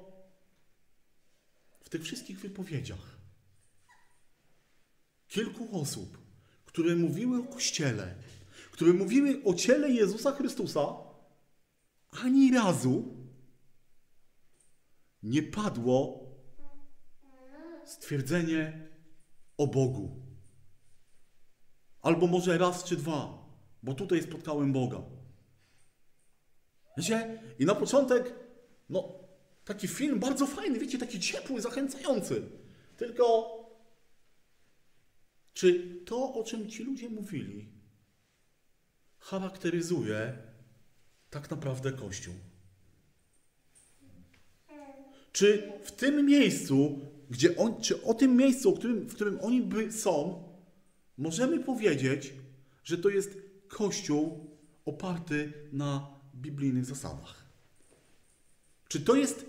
w 1.82 1.90
tych 1.90 2.04
wszystkich 2.04 2.40
wypowiedziach 2.40 3.16
kilku 5.28 5.82
osób, 5.82 6.18
które 6.66 6.96
mówiły 6.96 7.40
o 7.40 7.44
Kościele, 7.44 8.16
które 8.72 8.94
mówiły 8.94 9.42
o 9.46 9.54
ciele 9.54 9.90
Jezusa 9.90 10.32
Chrystusa, 10.32 11.05
ani 12.24 12.52
razu 12.52 13.16
nie 15.24 15.44
padło 15.44 16.26
stwierdzenie 17.86 18.90
o 19.58 19.68
Bogu. 19.68 20.26
Albo 22.02 22.28
może 22.28 22.58
raz 22.58 22.84
czy 22.84 22.96
dwa, 22.96 23.46
bo 23.84 23.94
tutaj 23.94 24.24
spotkałem 24.24 24.74
Boga. 24.74 25.02
Wiecie? 26.98 27.42
I 27.60 27.66
na 27.66 27.76
początek, 27.76 28.34
no, 28.90 29.14
taki 29.66 29.88
film 29.88 30.20
bardzo 30.20 30.48
fajny, 30.48 30.80
wiecie, 30.80 30.98
taki 30.98 31.20
ciepły, 31.20 31.62
zachęcający. 31.62 32.50
Tylko, 32.98 33.56
czy 35.54 35.96
to, 36.06 36.34
o 36.34 36.44
czym 36.44 36.70
ci 36.70 36.84
ludzie 36.84 37.10
mówili, 37.10 37.74
charakteryzuje 39.20 40.38
tak 41.30 41.52
naprawdę 41.52 41.92
Kościół? 41.92 42.34
Czy 45.32 45.72
w 45.84 45.92
tym 45.92 46.26
miejscu, 46.26 47.00
gdzie 47.30 47.58
on, 47.58 47.82
czy 47.82 48.04
o 48.04 48.14
tym 48.14 48.36
miejscu, 48.36 48.76
w 48.76 48.80
którym, 48.80 49.10
w 49.10 49.16
którym 49.16 49.40
oni 49.42 49.62
by 49.62 49.92
są, 49.92 50.44
możemy 51.18 51.60
powiedzieć, 51.60 52.34
że 52.84 52.98
to 52.98 53.10
jest 53.10 53.38
Kościół 53.68 54.50
oparty 54.86 55.54
na 55.72 56.08
biblijnych 56.36 56.86
zasadach? 56.86 57.46
Czy 58.88 59.02
to 59.02 59.16
jest 59.16 59.46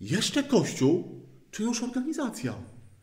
jeszcze 0.00 0.42
Kościół, 0.42 1.20
czy 1.50 1.62
już 1.62 1.82
organizacja? 1.82 2.54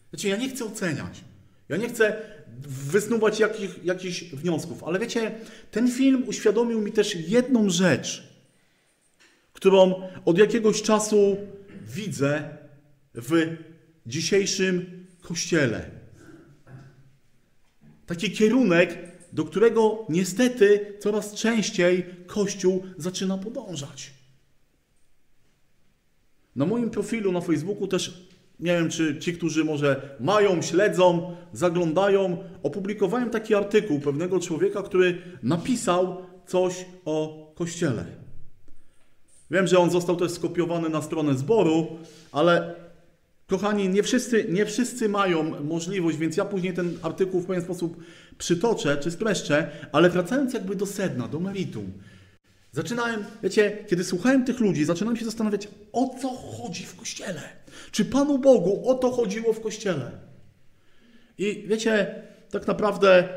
Znaczy, 0.09 0.27
ja 0.27 0.37
nie 0.37 0.49
chcę 0.49 0.65
oceniać. 0.65 1.23
Ja 1.69 1.77
nie 1.77 1.89
chcę 1.89 2.21
wysnuwać 2.67 3.39
jakich, 3.39 3.83
jakichś 3.83 4.23
wniosków. 4.23 4.83
Ale 4.83 4.99
wiecie, 4.99 5.31
ten 5.71 5.91
film 5.91 6.23
uświadomił 6.27 6.81
mi 6.81 6.91
też 6.91 7.15
jedną 7.15 7.69
rzecz, 7.69 8.23
którą 9.53 10.09
od 10.25 10.37
jakiegoś 10.37 10.81
czasu 10.81 11.37
widzę 11.95 12.57
w 13.13 13.57
dzisiejszym 14.05 15.05
kościele. 15.21 15.89
Taki 18.05 18.31
kierunek, 18.31 18.97
do 19.33 19.45
którego 19.45 20.05
niestety 20.09 20.93
coraz 20.99 21.33
częściej 21.33 22.05
Kościół 22.27 22.83
zaczyna 22.97 23.37
podążać. 23.37 24.11
Na 26.55 26.65
moim 26.65 26.89
profilu 26.89 27.31
na 27.31 27.41
Facebooku 27.41 27.87
też, 27.87 28.28
nie 28.59 28.73
wiem 28.73 28.89
czy 28.89 29.19
ci, 29.19 29.33
którzy 29.33 29.63
może 29.63 30.15
mają, 30.19 30.61
śledzą, 30.61 31.35
zaglądają, 31.53 32.37
opublikowałem 32.63 33.29
taki 33.29 33.55
artykuł 33.55 33.99
pewnego 33.99 34.39
człowieka, 34.39 34.81
który 34.83 35.21
napisał 35.43 36.17
coś 36.47 36.85
o 37.05 37.45
Kościele. 37.55 38.05
Wiem, 39.51 39.67
że 39.67 39.79
on 39.79 39.89
został 39.89 40.15
też 40.15 40.31
skopiowany 40.31 40.89
na 40.89 41.01
stronę 41.01 41.37
zboru, 41.37 41.87
ale 42.31 42.75
kochani, 43.47 43.89
nie 43.89 44.03
wszyscy, 44.03 44.45
nie 44.49 44.65
wszyscy 44.65 45.09
mają 45.09 45.63
możliwość, 45.63 46.17
więc 46.17 46.37
ja 46.37 46.45
później 46.45 46.73
ten 46.73 46.97
artykuł 47.01 47.41
w 47.41 47.45
pewien 47.45 47.63
sposób 47.63 47.97
przytoczę 48.37 48.97
czy 48.97 49.11
streszczę, 49.11 49.71
ale 49.91 50.09
wracając 50.09 50.53
jakby 50.53 50.75
do 50.75 50.85
sedna, 50.85 51.27
do 51.27 51.39
meritum. 51.39 51.91
Zaczynałem, 52.71 53.23
wiecie, 53.43 53.77
kiedy 53.87 54.03
słuchałem 54.03 54.45
tych 54.45 54.59
ludzi, 54.59 54.85
zaczynałem 54.85 55.17
się 55.17 55.25
zastanawiać, 55.25 55.67
o 55.93 56.15
co 56.21 56.29
chodzi 56.29 56.85
w 56.85 56.95
Kościele. 56.95 57.41
Czy 57.91 58.05
Panu 58.05 58.37
Bogu 58.37 58.89
o 58.89 58.95
to 58.95 59.11
chodziło 59.11 59.53
w 59.53 59.61
Kościele? 59.61 60.11
I 61.37 61.63
wiecie, 61.67 62.23
tak 62.49 62.67
naprawdę 62.67 63.29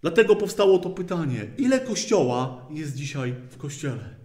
dlatego 0.00 0.36
powstało 0.36 0.78
to 0.78 0.90
pytanie, 0.90 1.46
ile 1.58 1.80
Kościoła 1.80 2.68
jest 2.70 2.94
dzisiaj 2.94 3.34
w 3.50 3.56
Kościele? 3.56 4.22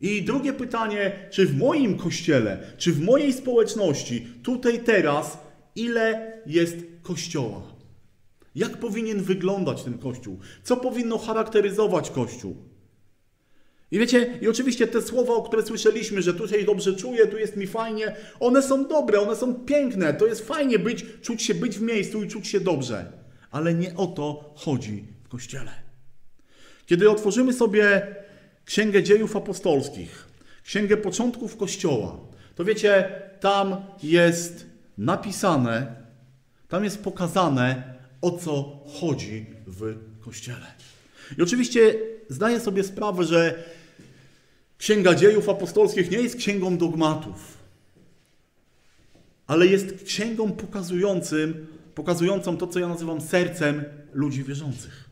I 0.00 0.22
drugie 0.22 0.52
pytanie, 0.52 1.28
czy 1.30 1.46
w 1.46 1.58
moim 1.58 1.98
kościele, 1.98 2.74
czy 2.78 2.92
w 2.92 3.04
mojej 3.04 3.32
społeczności, 3.32 4.26
tutaj 4.42 4.84
teraz, 4.84 5.38
ile 5.74 6.32
jest 6.46 6.76
kościoła? 7.02 7.62
Jak 8.54 8.76
powinien 8.76 9.22
wyglądać 9.22 9.82
ten 9.82 9.98
kościół? 9.98 10.38
Co 10.62 10.76
powinno 10.76 11.18
charakteryzować 11.18 12.10
kościół? 12.10 12.69
I 13.90 13.98
wiecie, 13.98 14.38
i 14.40 14.48
oczywiście 14.48 14.86
te 14.86 15.02
słowa, 15.02 15.34
o 15.34 15.42
które 15.42 15.62
słyszeliśmy, 15.62 16.22
że 16.22 16.34
tu 16.34 16.48
się 16.48 16.64
dobrze 16.64 16.96
czuję, 16.96 17.26
tu 17.26 17.38
jest 17.38 17.56
mi 17.56 17.66
fajnie, 17.66 18.16
one 18.40 18.62
są 18.62 18.88
dobre, 18.88 19.20
one 19.20 19.36
są 19.36 19.54
piękne, 19.54 20.14
to 20.14 20.26
jest 20.26 20.46
fajnie 20.46 20.78
być, 20.78 21.04
czuć 21.22 21.42
się 21.42 21.54
być 21.54 21.78
w 21.78 21.82
miejscu 21.82 22.22
i 22.22 22.28
czuć 22.28 22.46
się 22.46 22.60
dobrze. 22.60 23.12
Ale 23.50 23.74
nie 23.74 23.96
o 23.96 24.06
to 24.06 24.54
chodzi 24.56 25.04
w 25.24 25.28
kościele. 25.28 25.70
Kiedy 26.86 27.10
otworzymy 27.10 27.52
sobie 27.52 28.14
Księgę 28.64 29.02
Dziejów 29.02 29.36
Apostolskich, 29.36 30.26
Księgę 30.64 30.96
Początków 30.96 31.56
Kościoła, 31.56 32.20
to 32.54 32.64
wiecie, 32.64 33.22
tam 33.40 33.76
jest 34.02 34.66
napisane, 34.98 35.96
tam 36.68 36.84
jest 36.84 37.02
pokazane, 37.02 37.94
o 38.22 38.30
co 38.30 38.80
chodzi 39.00 39.46
w 39.66 39.94
Kościele. 40.20 40.66
I 41.38 41.42
oczywiście 41.42 41.94
zdaję 42.28 42.60
sobie 42.60 42.84
sprawę, 42.84 43.24
że 43.24 43.64
Księga 44.80 45.14
Dziejów 45.14 45.48
Apostolskich 45.48 46.10
nie 46.10 46.18
jest 46.18 46.36
księgą 46.36 46.78
dogmatów, 46.78 47.58
ale 49.46 49.66
jest 49.66 50.04
księgą 50.04 50.52
pokazującym, 50.52 51.66
pokazującą 51.94 52.56
to, 52.56 52.66
co 52.66 52.78
ja 52.78 52.88
nazywam 52.88 53.20
sercem 53.20 53.84
ludzi 54.12 54.44
wierzących. 54.44 55.10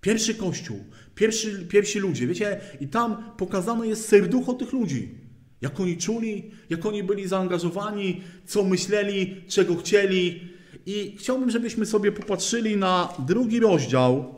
Pierwszy 0.00 0.34
Kościół, 0.34 0.84
pierwszy, 1.14 1.66
pierwsi 1.68 1.98
ludzie, 1.98 2.26
wiecie, 2.26 2.60
i 2.80 2.88
tam 2.88 3.30
pokazane 3.36 3.88
jest 3.88 4.08
serducho 4.08 4.54
tych 4.54 4.72
ludzi. 4.72 5.14
Jak 5.60 5.80
oni 5.80 5.96
czuli, 5.96 6.50
jak 6.70 6.86
oni 6.86 7.02
byli 7.02 7.28
zaangażowani, 7.28 8.20
co 8.46 8.64
myśleli, 8.64 9.42
czego 9.48 9.76
chcieli. 9.76 10.48
I 10.86 11.16
chciałbym, 11.18 11.50
żebyśmy 11.50 11.86
sobie 11.86 12.12
popatrzyli 12.12 12.76
na 12.76 13.14
drugi 13.26 13.60
rozdział 13.60 14.34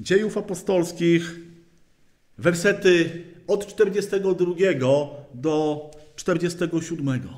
Dziejów 0.00 0.38
Apostolskich, 0.38 1.47
wersety 2.38 3.24
od 3.46 3.66
42 3.66 4.54
do 5.34 5.90
47. 6.16 7.28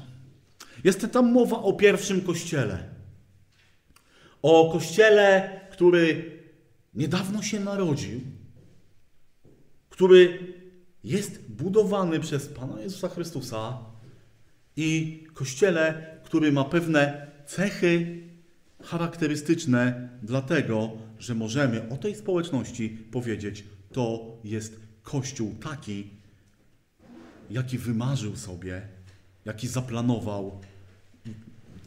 Jest 0.84 1.12
tam 1.12 1.32
mowa 1.32 1.62
o 1.62 1.72
pierwszym 1.72 2.20
kościele. 2.20 2.88
O 4.42 4.72
kościele, 4.72 5.60
który 5.72 6.30
niedawno 6.94 7.42
się 7.42 7.60
narodził, 7.60 8.20
który 9.90 10.38
jest 11.04 11.50
budowany 11.50 12.20
przez 12.20 12.48
Pana 12.48 12.80
Jezusa 12.80 13.08
Chrystusa 13.08 13.78
i 14.76 15.24
kościele, 15.34 16.16
który 16.24 16.52
ma 16.52 16.64
pewne 16.64 17.26
cechy 17.46 18.20
charakterystyczne, 18.82 20.08
dlatego, 20.22 20.90
że 21.18 21.34
możemy 21.34 21.88
o 21.88 21.96
tej 21.96 22.14
społeczności 22.14 22.98
powiedzieć, 23.10 23.64
to 23.92 24.36
jest 24.44 24.89
Kościół 25.02 25.54
taki, 25.62 26.10
jaki 27.50 27.78
wymarzył 27.78 28.36
sobie, 28.36 28.88
jaki 29.44 29.68
zaplanował 29.68 30.60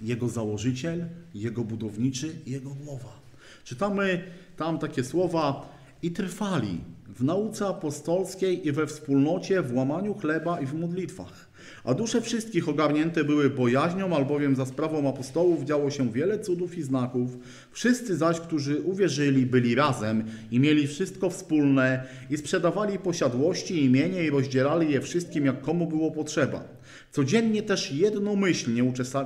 jego 0.02 0.30
założyciel, 0.30 1.06
jego 1.34 1.64
budowniczy 1.64 2.36
jego 2.46 2.70
głowa. 2.70 3.20
Czytamy 3.64 4.24
tam 4.58 4.80
takie 4.80 5.04
słowa 5.04 5.70
i 6.02 6.12
trwali 6.12 6.82
w 7.08 7.24
nauce 7.24 7.68
apostolskiej 7.68 8.68
i 8.68 8.72
we 8.72 8.88
wspólnocie, 8.88 9.62
w 9.62 9.76
łamaniu 9.76 10.14
chleba 10.14 10.62
i 10.62 10.66
w 10.66 10.74
modlitwach. 10.74 11.53
A 11.84 11.94
dusze 11.94 12.22
wszystkich 12.22 12.70
ogarnięte 12.70 13.24
były 13.24 13.50
bojaźnią, 13.50 14.16
albowiem 14.16 14.56
za 14.56 14.66
sprawą 14.66 15.10
apostołów 15.10 15.64
działo 15.64 15.92
się 15.92 16.12
wiele 16.12 16.40
cudów 16.40 16.78
i 16.78 16.84
znaków. 16.84 17.38
Wszyscy 17.72 18.18
zaś, 18.18 18.40
którzy 18.40 18.82
uwierzyli, 18.82 19.46
byli 19.46 19.76
razem 19.76 20.24
i 20.52 20.60
mieli 20.60 20.88
wszystko 20.88 21.30
wspólne 21.30 22.04
i 22.30 22.38
sprzedawali 22.38 23.00
posiadłości 23.00 23.86
imienie 23.86 24.24
i 24.24 24.30
rozdzielali 24.30 24.92
je 24.92 25.02
wszystkim, 25.02 25.46
jak 25.46 25.62
komu 25.62 25.88
było 25.88 26.12
potrzeba. 26.12 26.73
Codziennie 27.14 27.64
też 27.64 27.92
jednomyślnie 27.92 28.84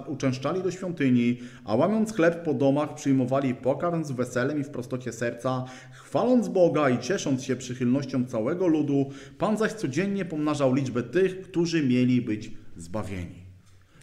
uczęszczali 0.07 0.63
do 0.63 0.71
świątyni, 0.71 1.39
a 1.65 1.75
łamiąc 1.75 2.13
chleb 2.13 2.43
po 2.43 2.53
domach 2.53 2.93
przyjmowali 2.93 3.55
pokarm 3.55 4.03
z 4.03 4.11
weselem 4.11 4.59
i 4.59 4.63
w 4.63 4.69
prostocie 4.69 5.13
serca, 5.13 5.65
chwaląc 5.91 6.47
Boga 6.47 6.89
i 6.89 6.99
ciesząc 6.99 7.43
się 7.43 7.55
przychylnością 7.55 8.25
całego 8.25 8.67
ludu, 8.67 9.09
Pan 9.37 9.57
zaś 9.57 9.73
codziennie 9.73 10.25
pomnażał 10.25 10.73
liczbę 10.73 11.03
tych, 11.03 11.41
którzy 11.41 11.83
mieli 11.83 12.21
być 12.21 12.51
zbawieni. 12.77 13.43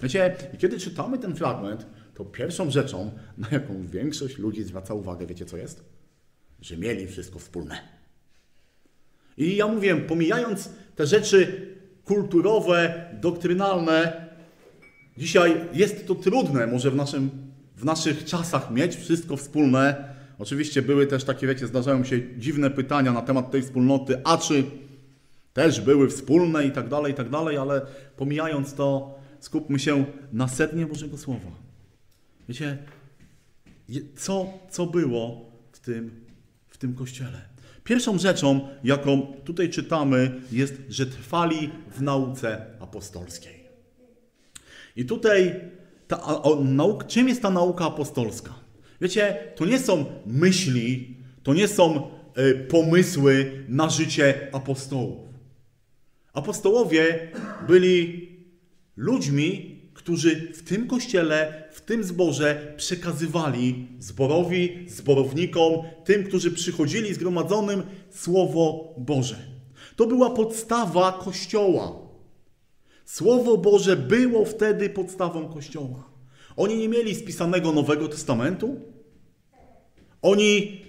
Wiecie, 0.03 0.37
i 0.55 0.59
kiedy 0.59 0.79
czytamy 0.79 1.18
ten 1.18 1.35
fragment, 1.35 1.87
to 2.14 2.25
pierwszą 2.25 2.70
rzeczą, 2.70 3.11
na 3.38 3.49
jaką 3.53 3.87
większość 3.87 4.38
ludzi 4.38 4.62
zwraca 4.62 4.94
uwagę, 4.94 5.27
wiecie 5.27 5.44
co 5.44 5.57
jest? 5.57 5.85
Że 6.61 6.77
mieli 6.77 7.07
wszystko 7.07 7.38
wspólne. 7.38 7.79
I 9.37 9.57
ja 9.57 9.66
mówię, 9.66 9.97
pomijając 9.97 10.70
te 10.97 11.07
rzeczy 11.07 11.75
kulturowe, 12.05 13.09
doktrynalne. 13.21 14.27
Dzisiaj 15.19 15.61
jest 15.73 16.07
to 16.07 16.14
trudne, 16.14 16.67
może 16.67 16.90
w, 16.90 16.97
naszym, 16.97 17.31
w 17.77 17.85
naszych 17.85 18.25
czasach 18.25 18.71
mieć 18.71 18.97
wszystko 18.97 19.37
wspólne. 19.37 20.14
Oczywiście 20.38 20.83
były 20.83 21.07
też 21.07 21.25
takie, 21.25 21.47
wiecie, 21.47 21.67
zdarzają 21.67 22.05
się 22.05 22.38
dziwne 22.38 22.71
pytania 22.71 23.12
na 23.12 23.23
temat 23.23 23.51
tej 23.51 23.62
wspólnoty, 23.62 24.21
a 24.25 24.38
czy 24.38 24.64
też 25.53 25.81
były 25.81 26.09
wspólne 26.09 26.67
i 26.67 26.71
tak 26.71 26.88
dalej, 26.88 27.12
i 27.12 27.14
tak 27.14 27.31
dalej, 27.31 27.57
ale 27.57 27.83
pomijając 28.17 28.75
to, 28.75 29.19
skupmy 29.40 29.79
się 29.79 30.05
na 30.33 30.49
sednie 30.49 30.87
Bożego 30.87 31.19
Słowa. 31.19 31.51
Wiecie, 32.49 32.79
co, 34.17 34.47
co 34.71 34.87
było 34.87 35.53
w 35.73 35.81
tym, 35.81 36.11
w 36.69 36.79
tym 36.79 36.95
kościele? 36.95 37.54
Pierwszą 37.85 38.18
rzeczą, 38.18 38.68
jaką 38.85 39.23
tutaj 39.44 39.70
czytamy, 39.70 40.40
jest, 40.53 40.75
że 40.88 41.07
trwali 41.07 41.70
w 41.97 42.03
nauce 42.03 42.66
apostolskiej. 42.81 43.64
I 44.97 45.05
tutaj, 45.05 45.61
ta, 46.09 46.42
nauk, 46.64 47.07
czym 47.07 47.29
jest 47.29 47.42
ta 47.42 47.51
nauka 47.51 47.87
apostolska? 47.87 48.55
Wiecie, 49.01 49.53
to 49.57 49.64
nie 49.64 49.79
są 49.79 50.05
myśli, 50.27 51.16
to 51.42 51.55
nie 51.55 51.68
są 51.68 52.11
y, 52.38 52.55
pomysły 52.55 53.64
na 53.68 53.88
życie 53.90 54.49
apostołów. 54.53 55.25
Apostołowie 56.33 57.29
byli 57.66 58.29
ludźmi, 58.97 59.74
którzy 60.05 60.53
w 60.53 60.62
tym 60.62 60.87
kościele, 60.87 61.69
w 61.73 61.81
tym 61.81 62.05
zborze 62.05 62.75
przekazywali 62.77 63.87
zborowi, 63.99 64.87
zborownikom, 64.88 65.73
tym, 66.05 66.25
którzy 66.25 66.51
przychodzili 66.51 67.14
zgromadzonym 67.14 67.83
Słowo 68.11 68.95
Boże. 68.99 69.37
To 69.97 70.07
była 70.07 70.31
podstawa 70.31 71.12
kościoła. 71.12 71.93
Słowo 73.05 73.57
Boże 73.57 73.97
było 73.97 74.45
wtedy 74.45 74.90
podstawą 74.90 75.49
kościoła. 75.49 76.11
Oni 76.57 76.77
nie 76.77 76.88
mieli 76.88 77.14
spisanego 77.14 77.73
Nowego 77.73 78.09
Testamentu. 78.09 78.81
Oni 80.23 80.81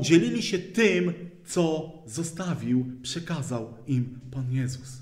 dzielili 0.00 0.42
się 0.42 0.58
tym, 0.58 1.12
co 1.46 1.92
zostawił, 2.06 2.86
przekazał 3.02 3.74
im 3.86 4.20
Pan 4.30 4.52
Jezus. 4.52 5.01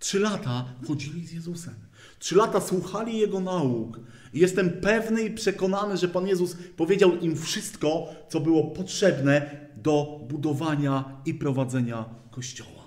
Trzy 0.00 0.18
lata 0.18 0.64
chodzili 0.88 1.26
z 1.26 1.32
Jezusem. 1.32 1.74
Trzy 2.18 2.36
lata 2.36 2.60
słuchali 2.60 3.18
Jego 3.18 3.40
nauk. 3.40 4.00
Jestem 4.32 4.70
pewny 4.70 5.22
i 5.22 5.30
przekonany, 5.30 5.96
że 5.96 6.08
Pan 6.08 6.26
Jezus 6.26 6.56
powiedział 6.76 7.18
im 7.18 7.36
wszystko, 7.36 8.08
co 8.28 8.40
było 8.40 8.64
potrzebne 8.64 9.66
do 9.76 10.20
budowania 10.28 11.20
i 11.26 11.34
prowadzenia 11.34 12.04
Kościoła. 12.30 12.84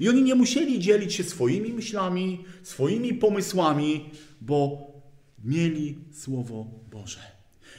I 0.00 0.08
oni 0.08 0.22
nie 0.22 0.34
musieli 0.34 0.78
dzielić 0.78 1.14
się 1.14 1.24
swoimi 1.24 1.72
myślami, 1.72 2.44
swoimi 2.62 3.14
pomysłami, 3.14 4.10
bo 4.40 4.90
mieli 5.44 5.98
Słowo 6.12 6.66
Boże. 6.90 7.20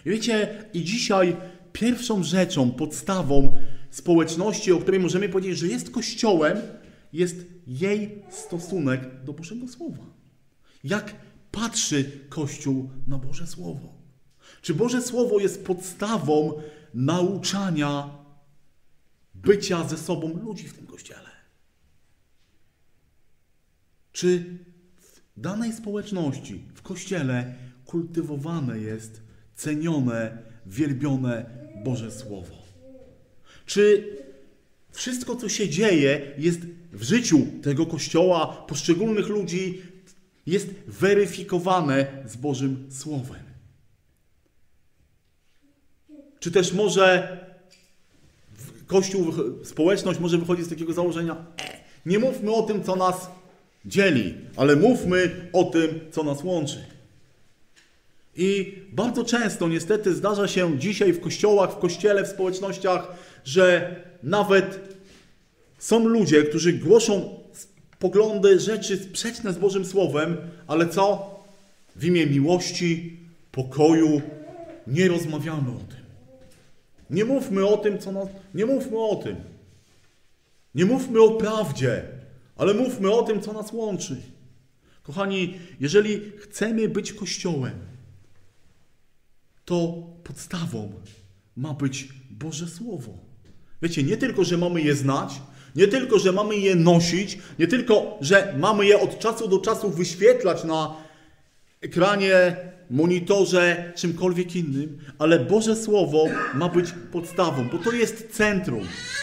I 0.06 0.10
wiecie, 0.10 0.66
i 0.74 0.84
dzisiaj 0.84 1.36
pierwszą 1.74 2.24
rzeczą, 2.24 2.72
podstawą 2.72 3.58
społeczności, 3.92 4.72
o 4.72 4.78
której 4.78 5.00
możemy 5.00 5.30
powiedzieć, 5.30 5.58
że 5.58 5.68
jest 5.68 5.92
Kościołem, 5.92 6.58
jest 7.14 7.36
jej 7.68 8.24
stosunek 8.30 9.24
do 9.24 9.34
Bożego 9.34 9.68
Słowa. 9.68 10.06
Jak 10.84 11.16
patrzy 11.52 12.20
Kościół 12.30 12.90
na 13.08 13.18
Boże 13.18 13.48
Słowo? 13.48 13.94
Czy 14.62 14.74
Boże 14.74 15.02
Słowo 15.02 15.40
jest 15.40 15.66
podstawą 15.66 16.62
nauczania 16.94 18.18
bycia 19.36 19.88
ze 19.88 19.98
sobą 19.98 20.38
ludzi 20.44 20.68
w 20.68 20.74
tym 20.74 20.88
Kościele? 20.88 21.30
Czy 24.12 24.58
w 24.98 25.42
danej 25.42 25.74
społeczności, 25.74 26.66
w 26.74 26.82
Kościele 26.82 27.56
kultywowane 27.86 28.80
jest, 28.80 29.22
cenione, 29.56 30.38
wielbione 30.66 31.46
Boże 31.84 32.12
Słowo? 32.12 32.56
Czy 33.66 34.18
wszystko, 34.92 35.36
co 35.36 35.50
się 35.50 35.70
dzieje, 35.70 36.32
jest 36.38 36.60
w 36.94 37.04
życiu 37.04 37.48
tego 37.64 37.86
Kościoła, 37.86 38.66
poszczególnych 38.68 39.28
ludzi, 39.28 39.82
jest 40.46 40.68
weryfikowane 40.88 42.08
z 42.26 42.36
Bożym 42.36 42.88
Słowem? 42.92 43.44
Czy 46.40 46.52
też 46.52 46.74
może 46.74 47.38
Kościół, 48.88 49.34
społeczność 49.64 50.20
może 50.20 50.38
wychodzić 50.38 50.66
z 50.66 50.70
takiego 50.70 50.94
założenia, 50.94 51.34
e, 51.34 51.80
nie 52.06 52.20
mówmy 52.20 52.52
o 52.52 52.62
tym, 52.62 52.84
co 52.84 52.96
nas 52.96 53.30
dzieli, 53.86 54.34
ale 54.56 54.76
mówmy 54.76 55.50
o 55.54 55.64
tym, 55.64 56.00
co 56.12 56.24
nas 56.24 56.44
łączy. 56.44 56.86
I 58.36 58.78
bardzo 58.92 59.24
często 59.24 59.68
niestety 59.68 60.16
zdarza 60.16 60.48
się 60.48 60.80
dzisiaj 60.80 61.14
w 61.14 61.22
kościołach, 61.22 61.72
w 61.72 61.78
kościele, 61.78 62.24
w 62.24 62.28
społecznościach, 62.28 63.08
że 63.46 63.96
nawet 64.24 64.80
są 65.80 66.06
ludzie, 66.06 66.44
którzy 66.44 66.74
głoszą 66.74 67.40
poglądy, 68.00 68.60
rzeczy 68.60 68.98
sprzeczne 68.98 69.54
z 69.54 69.58
Bożym 69.58 69.86
Słowem, 69.86 70.38
ale 70.68 70.88
co? 70.88 71.32
W 71.96 72.06
imię 72.06 72.26
miłości, 72.26 73.18
pokoju 73.52 74.22
nie 74.88 75.08
rozmawiamy 75.08 75.70
o 75.70 75.80
tym. 75.80 76.02
Nie 77.10 77.26
mówmy 77.26 77.66
o 77.68 77.78
tym, 77.78 78.00
co 78.00 78.12
nas. 78.12 78.28
Nie 78.54 78.66
mówmy 78.66 78.98
o 79.00 79.16
tym. 79.16 79.36
Nie 80.76 80.86
mówmy 80.86 81.22
o 81.22 81.32
prawdzie, 81.32 82.04
ale 82.56 82.74
mówmy 82.74 83.12
o 83.12 83.24
tym, 83.24 83.42
co 83.42 83.54
nas 83.54 83.74
łączy. 83.74 84.22
Kochani, 85.04 85.60
jeżeli 85.80 86.32
chcemy 86.38 86.90
być 86.90 87.14
Kościołem, 87.14 87.80
to 89.66 89.94
podstawą 90.24 90.92
ma 91.56 91.74
być 91.74 92.10
Boże 92.30 92.68
Słowo. 92.68 93.31
Wiecie, 93.82 94.04
nie 94.04 94.18
tylko, 94.18 94.44
że 94.44 94.58
mamy 94.58 94.82
je 94.82 94.96
znać, 94.96 95.42
nie 95.76 95.88
tylko, 95.88 96.20
że 96.20 96.32
mamy 96.32 96.58
je 96.58 96.76
nosić, 96.76 97.38
nie 97.60 97.68
tylko, 97.68 98.18
że 98.22 98.56
mamy 98.58 98.86
je 98.86 99.00
od 99.00 99.20
czasu 99.20 99.48
do 99.48 99.60
czasu 99.60 99.90
wyświetlać 99.90 100.64
na 100.64 100.96
ekranie, 101.82 102.56
monitorze, 102.92 103.94
czymkolwiek 103.96 104.56
innym, 104.56 104.98
ale 105.20 105.40
Boże 105.40 105.76
Słowo 105.76 106.26
ma 106.54 106.70
być 106.70 106.94
podstawą, 107.12 107.70
bo 107.72 107.78
to 107.78 107.92
jest 107.92 108.28
centrum. 108.32 108.82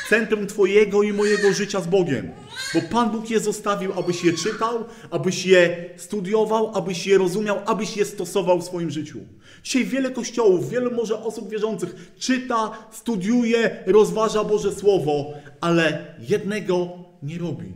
Centrum 0.09 0.47
Twojego 0.47 1.03
i 1.03 1.13
mojego 1.13 1.53
życia 1.53 1.81
z 1.81 1.87
Bogiem. 1.87 2.31
Bo 2.75 2.81
Pan 2.91 3.11
Bóg 3.11 3.31
je 3.31 3.41
zostawił, 3.41 3.93
abyś 3.93 4.25
je 4.25 4.33
czytał, 4.33 4.85
abyś 5.11 5.47
je 5.47 5.91
studiował, 5.97 6.77
abyś 6.77 7.07
je 7.07 7.19
rozumiał, 7.19 7.59
abyś 7.67 7.97
je 7.97 8.05
stosował 8.05 8.61
w 8.61 8.65
swoim 8.65 8.91
życiu. 8.91 9.19
Dzisiaj 9.63 9.85
wiele 9.85 10.11
kościołów, 10.11 10.71
wiele 10.71 10.91
może 10.91 11.23
osób 11.23 11.51
wierzących 11.51 12.15
czyta, 12.19 12.89
studiuje, 12.93 13.83
rozważa 13.87 14.45
Boże 14.45 14.73
Słowo, 14.73 15.33
ale 15.61 16.15
jednego 16.29 16.89
nie 17.23 17.39
robi. 17.39 17.73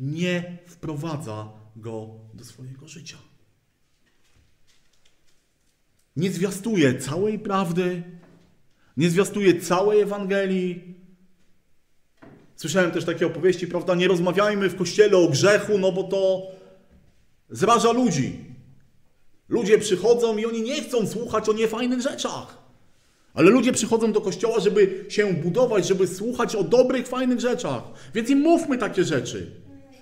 Nie 0.00 0.58
wprowadza 0.66 1.48
go 1.76 2.08
do 2.34 2.44
swojego 2.44 2.88
życia. 2.88 3.29
Nie 6.20 6.30
zwiastuje 6.30 6.98
całej 6.98 7.38
prawdy, 7.38 8.02
nie 8.96 9.10
zwiastuje 9.10 9.60
całej 9.60 10.00
Ewangelii. 10.00 10.94
Słyszałem 12.56 12.90
też 12.90 13.04
takie 13.04 13.26
opowieści, 13.26 13.66
prawda? 13.66 13.94
Nie 13.94 14.08
rozmawiajmy 14.08 14.68
w 14.68 14.76
kościele 14.76 15.16
o 15.16 15.28
grzechu, 15.28 15.78
no 15.78 15.92
bo 15.92 16.02
to 16.02 16.42
zraża 17.50 17.92
ludzi. 17.92 18.38
Ludzie 19.48 19.78
przychodzą 19.78 20.36
i 20.36 20.46
oni 20.46 20.62
nie 20.62 20.82
chcą 20.82 21.06
słuchać 21.06 21.48
o 21.48 21.52
niefajnych 21.52 22.00
rzeczach. 22.00 22.58
Ale 23.34 23.50
ludzie 23.50 23.72
przychodzą 23.72 24.12
do 24.12 24.20
kościoła, 24.20 24.60
żeby 24.60 25.04
się 25.08 25.34
budować, 25.34 25.88
żeby 25.88 26.06
słuchać 26.06 26.56
o 26.56 26.64
dobrych, 26.64 27.08
fajnych 27.08 27.40
rzeczach. 27.40 27.82
Więc 28.14 28.30
im 28.30 28.38
mówmy 28.38 28.78
takie 28.78 29.04
rzeczy. 29.04 29.50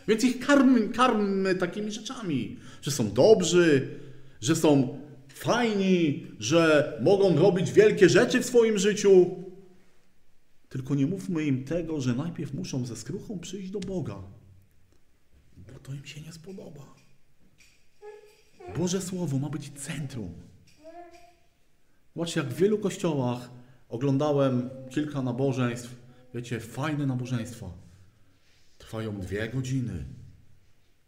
Więc 0.08 0.24
ich 0.24 0.46
karmy, 0.46 0.88
karmy 0.88 1.54
takimi 1.54 1.92
rzeczami, 1.92 2.56
że 2.82 2.90
są 2.90 3.10
dobrzy, 3.10 3.88
że 4.40 4.56
są 4.56 4.98
fajni, 5.38 6.26
że 6.38 6.92
mogą 7.02 7.36
robić 7.36 7.72
wielkie 7.72 8.08
rzeczy 8.08 8.40
w 8.40 8.46
swoim 8.46 8.78
życiu. 8.78 9.26
Tylko 10.68 10.94
nie 10.94 11.06
mówmy 11.06 11.44
im 11.44 11.64
tego, 11.64 12.00
że 12.00 12.14
najpierw 12.14 12.54
muszą 12.54 12.86
ze 12.86 12.96
skruchą 12.96 13.38
przyjść 13.38 13.70
do 13.70 13.80
Boga, 13.80 14.22
bo 15.56 15.78
to 15.78 15.94
im 15.94 16.06
się 16.06 16.20
nie 16.20 16.32
spodoba. 16.32 16.94
Boże 18.76 19.00
Słowo 19.00 19.38
ma 19.38 19.48
być 19.48 19.70
centrum. 19.70 20.34
Zobaczcie, 22.14 22.40
jak 22.40 22.50
w 22.50 22.56
wielu 22.56 22.78
kościołach 22.78 23.50
oglądałem 23.88 24.70
kilka 24.90 25.22
nabożeństw, 25.22 25.96
wiecie, 26.34 26.60
fajne 26.60 27.06
nabożeństwa. 27.06 27.72
Trwają 28.78 29.20
dwie 29.20 29.48
godziny, 29.48 30.04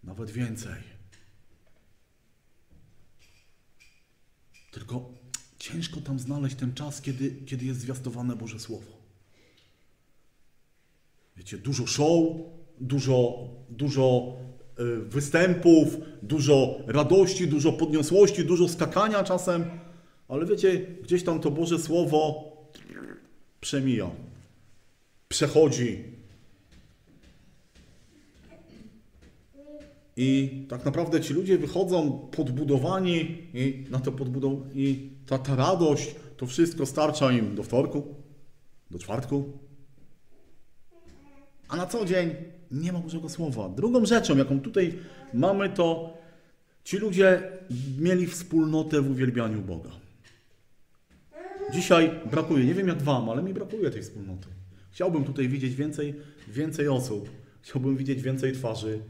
nawet 0.04 0.30
więcej. 0.30 0.89
Tylko 4.70 5.11
ciężko 5.59 6.00
tam 6.00 6.18
znaleźć 6.18 6.56
ten 6.56 6.74
czas, 6.74 7.00
kiedy, 7.00 7.30
kiedy 7.46 7.64
jest 7.64 7.80
zwiastowane 7.80 8.37
Boże 8.37 8.61
Słowo. 8.61 9.00
Wiecie, 11.37 11.59
dużo 11.59 11.87
show, 11.87 12.37
dużo, 12.80 13.48
dużo 13.70 14.37
y, 14.80 14.96
występów, 14.96 15.96
dużo 16.22 16.78
radości, 16.87 17.48
dużo 17.48 17.72
podniosłości, 17.72 18.44
dużo 18.44 18.68
skakania 18.68 19.24
czasem, 19.24 19.64
ale 20.28 20.46
wiecie, 20.46 20.87
gdzieś 21.02 21.24
tam 21.24 21.40
to 21.40 21.50
Boże 21.50 21.78
Słowo 21.78 22.50
przemija, 23.61 24.11
przechodzi. 25.28 26.19
I 30.22 30.66
tak 30.68 30.85
naprawdę 30.85 31.20
ci 31.20 31.35
ludzie 31.35 31.59
wychodzą 31.59 32.28
podbudowani 32.30 33.48
i 33.54 33.85
na 33.90 33.98
to 33.98 34.12
podbudow- 34.12 34.62
i 34.74 35.11
ta, 35.26 35.38
ta 35.38 35.56
radość, 35.56 36.14
to 36.37 36.46
wszystko 36.46 36.87
starcza 36.87 37.33
im 37.33 37.54
do 37.54 37.62
wtorku, 37.62 38.14
do 38.90 38.98
czwartku, 38.98 39.59
a 41.68 41.76
na 41.76 41.87
co 41.87 42.04
dzień 42.04 42.35
nie 42.70 42.92
ma 42.92 42.98
Bożego 42.98 43.28
Słowa. 43.28 43.68
Drugą 43.68 44.06
rzeczą, 44.06 44.37
jaką 44.37 44.61
tutaj 44.61 44.98
mamy, 45.35 45.68
to 45.68 46.16
ci 46.85 46.96
ludzie 46.96 47.42
mieli 47.98 48.26
wspólnotę 48.26 49.02
w 49.02 49.11
uwielbianiu 49.11 49.62
Boga. 49.62 49.90
Dzisiaj 51.72 52.11
brakuje, 52.30 52.64
nie 52.64 52.74
wiem 52.74 52.88
jak 52.88 53.02
Wam, 53.02 53.28
ale 53.28 53.42
mi 53.42 53.54
brakuje 53.54 53.90
tej 53.90 54.02
wspólnoty. 54.02 54.48
Chciałbym 54.90 55.24
tutaj 55.24 55.48
widzieć 55.48 55.74
więcej, 55.74 56.14
więcej 56.48 56.88
osób, 56.88 57.30
chciałbym 57.62 57.96
widzieć 57.96 58.22
więcej 58.22 58.52
twarzy, 58.52 59.00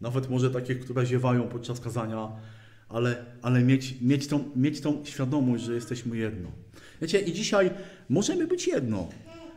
nawet 0.00 0.30
może 0.30 0.50
takich, 0.50 0.80
które 0.80 1.06
ziewają 1.06 1.48
podczas 1.48 1.80
kazania, 1.80 2.28
ale, 2.88 3.24
ale 3.42 3.62
mieć, 3.62 3.94
mieć, 4.00 4.26
tą, 4.26 4.44
mieć 4.56 4.80
tą 4.80 5.04
świadomość, 5.04 5.64
że 5.64 5.74
jesteśmy 5.74 6.16
jedno. 6.16 6.48
Wiecie, 7.02 7.20
i 7.20 7.32
dzisiaj 7.32 7.70
możemy 8.08 8.46
być 8.46 8.66
jedno. 8.66 9.08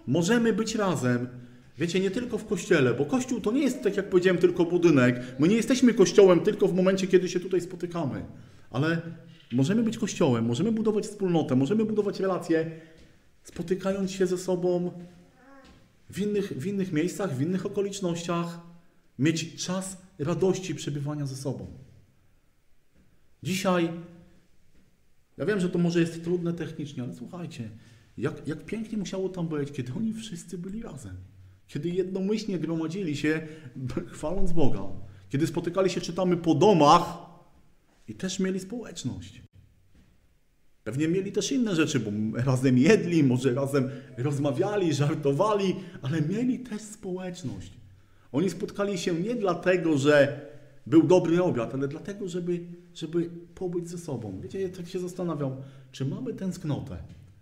Możemy 0.08 0.54
być 0.54 0.76
razem. 0.76 1.28
Wiecie, 1.78 2.00
nie 2.00 2.12
tylko 2.12 2.38
w 2.38 2.46
kościele, 2.46 2.94
bo 2.94 3.06
kościół 3.06 3.42
to 3.42 3.52
nie 3.52 3.62
jest, 3.62 3.84
tak 3.84 3.98
jak 3.98 4.10
powiedziałem, 4.10 4.42
tylko 4.42 4.66
budynek. 4.66 5.22
My 5.40 5.48
nie 5.48 5.56
jesteśmy 5.56 5.94
kościołem 5.94 6.40
tylko 6.40 6.68
w 6.68 6.74
momencie, 6.74 7.08
kiedy 7.08 7.30
się 7.30 7.40
tutaj 7.40 7.62
spotykamy. 7.62 8.26
Ale 8.72 9.02
możemy 9.52 9.84
być 9.84 9.98
kościołem, 9.98 10.46
możemy 10.46 10.72
budować 10.72 11.06
wspólnotę, 11.06 11.56
możemy 11.56 11.86
budować 11.86 12.20
relacje, 12.20 12.72
spotykając 13.44 14.12
się 14.12 14.28
ze 14.28 14.38
sobą 14.38 14.92
w 16.10 16.20
innych, 16.20 16.54
w 16.58 16.66
innych 16.66 16.92
miejscach, 16.92 17.36
w 17.36 17.42
innych 17.42 17.66
okolicznościach, 17.66 18.60
mieć 19.20 19.66
czas 19.66 19.98
radości 20.20 20.76
przebywania 20.76 21.26
ze 21.26 21.36
sobą. 21.36 21.68
Dzisiaj, 23.44 23.90
ja 25.38 25.46
wiem, 25.46 25.60
że 25.60 25.70
to 25.70 25.80
może 25.80 26.00
jest 26.00 26.24
trudne 26.24 26.54
technicznie, 26.54 27.04
ale 27.04 27.14
słuchajcie, 27.14 27.70
jak, 28.18 28.48
jak 28.48 28.66
pięknie 28.66 28.98
musiało 28.98 29.30
tam 29.30 29.48
być, 29.48 29.72
kiedy 29.72 29.94
oni 29.94 30.14
wszyscy 30.14 30.58
byli 30.58 30.82
razem. 30.82 31.16
Kiedy 31.68 31.90
jednomyślnie 31.90 32.60
gromadzili 32.60 33.18
się, 33.18 33.48
chwaląc 34.14 34.52
Boga. 34.52 34.84
Kiedy 35.30 35.48
spotykali 35.48 35.90
się, 35.90 36.02
czytamy, 36.02 36.38
po 36.38 36.56
domach 36.56 37.18
i 38.08 38.16
też 38.16 38.40
mieli 38.40 38.60
społeczność. 38.60 39.42
Pewnie 40.84 41.08
mieli 41.08 41.32
też 41.32 41.52
inne 41.52 41.76
rzeczy, 41.76 42.00
bo 42.00 42.12
razem 42.42 42.78
jedli, 42.78 43.24
może 43.24 43.54
razem 43.54 43.90
rozmawiali, 44.18 44.94
żartowali, 44.94 45.76
ale 46.02 46.22
mieli 46.22 46.60
też 46.60 46.82
społeczność. 46.82 47.72
Oni 48.34 48.50
spotkali 48.50 48.98
się 48.98 49.14
nie 49.14 49.36
dlatego, 49.36 49.98
że 49.98 50.42
był 50.88 51.04
dobry 51.04 51.44
obiad, 51.44 51.74
ale 51.74 51.88
dlatego, 51.88 52.28
żeby, 52.28 52.60
żeby 52.96 53.30
pobyć 53.56 53.90
ze 53.90 53.98
sobą. 53.98 54.40
Wiecie, 54.42 54.62
ja 54.62 54.70
tak 54.70 54.88
się 54.88 55.00
zastanawiam, 55.00 55.56
czy 55.92 56.06
mamy 56.06 56.34
tęsknotę 56.34 56.98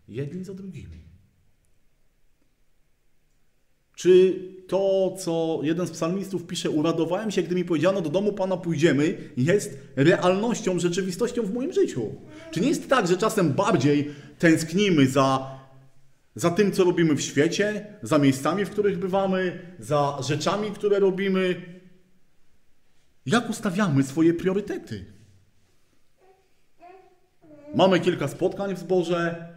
jedni 0.08 0.44
za 0.44 0.54
drugimi. 0.54 1.02
Czy 3.96 4.40
to, 4.68 5.16
co 5.20 5.60
jeden 5.64 5.88
z 5.88 5.92
psalmistów 5.92 6.48
pisze, 6.48 6.70
uradowałem 6.70 7.32
się, 7.32 7.44
gdy 7.44 7.56
mi 7.56 7.66
powiedziano, 7.66 8.02
do 8.02 8.10
domu 8.10 8.34
Pana 8.34 8.58
pójdziemy, 8.58 9.18
jest 9.38 9.78
realnością, 9.96 10.80
rzeczywistością 10.80 11.44
w 11.44 11.54
moim 11.54 11.74
życiu? 11.74 12.16
Czy 12.52 12.62
nie 12.62 12.70
jest 12.70 12.90
tak, 12.90 13.08
że 13.08 13.18
czasem 13.18 13.54
bardziej 13.54 14.12
tęsknimy 14.40 15.08
za, 15.08 15.61
za 16.36 16.52
tym, 16.52 16.72
co 16.72 16.84
robimy 16.84 17.16
w 17.16 17.22
świecie, 17.22 17.98
za 18.02 18.18
miejscami, 18.18 18.66
w 18.66 18.70
których 18.70 19.00
bywamy, 19.00 19.76
za 19.80 20.18
rzeczami, 20.22 20.72
które 20.72 21.00
robimy? 21.00 21.62
Jak 23.26 23.50
ustawiamy 23.50 24.04
swoje 24.04 24.34
priorytety? 24.34 25.06
Mamy 27.76 28.00
kilka 28.00 28.28
spotkań 28.28 28.76
w 28.76 28.80
zborze, 28.80 29.52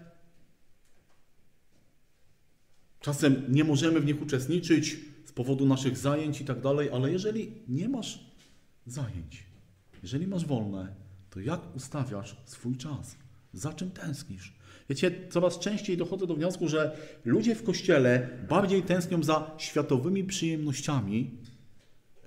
Czasem 3.04 3.44
nie 3.48 3.64
możemy 3.64 4.00
w 4.00 4.04
nich 4.04 4.22
uczestniczyć 4.22 4.96
z 5.24 5.32
powodu 5.32 5.66
naszych 5.66 5.98
zajęć 5.98 6.40
i 6.40 6.44
tak 6.44 6.60
dalej, 6.60 6.90
ale 6.90 7.12
jeżeli 7.12 7.52
nie 7.68 7.88
masz 7.88 8.30
zajęć, 8.86 9.44
jeżeli 10.02 10.26
masz 10.26 10.44
wolne, 10.44 10.94
to 11.30 11.40
jak 11.40 11.76
ustawiasz 11.76 12.36
swój 12.44 12.76
czas? 12.76 13.16
Za 13.52 13.72
czym 13.72 13.90
tęsknisz? 13.90 14.53
Wiecie, 14.88 15.28
coraz 15.30 15.58
częściej 15.58 15.96
dochodzę 15.96 16.26
do 16.26 16.34
wniosku, 16.34 16.68
że 16.68 16.96
ludzie 17.24 17.54
w 17.54 17.62
kościele 17.62 18.28
bardziej 18.48 18.82
tęsknią 18.82 19.22
za 19.22 19.50
światowymi 19.58 20.24
przyjemnościami 20.24 21.30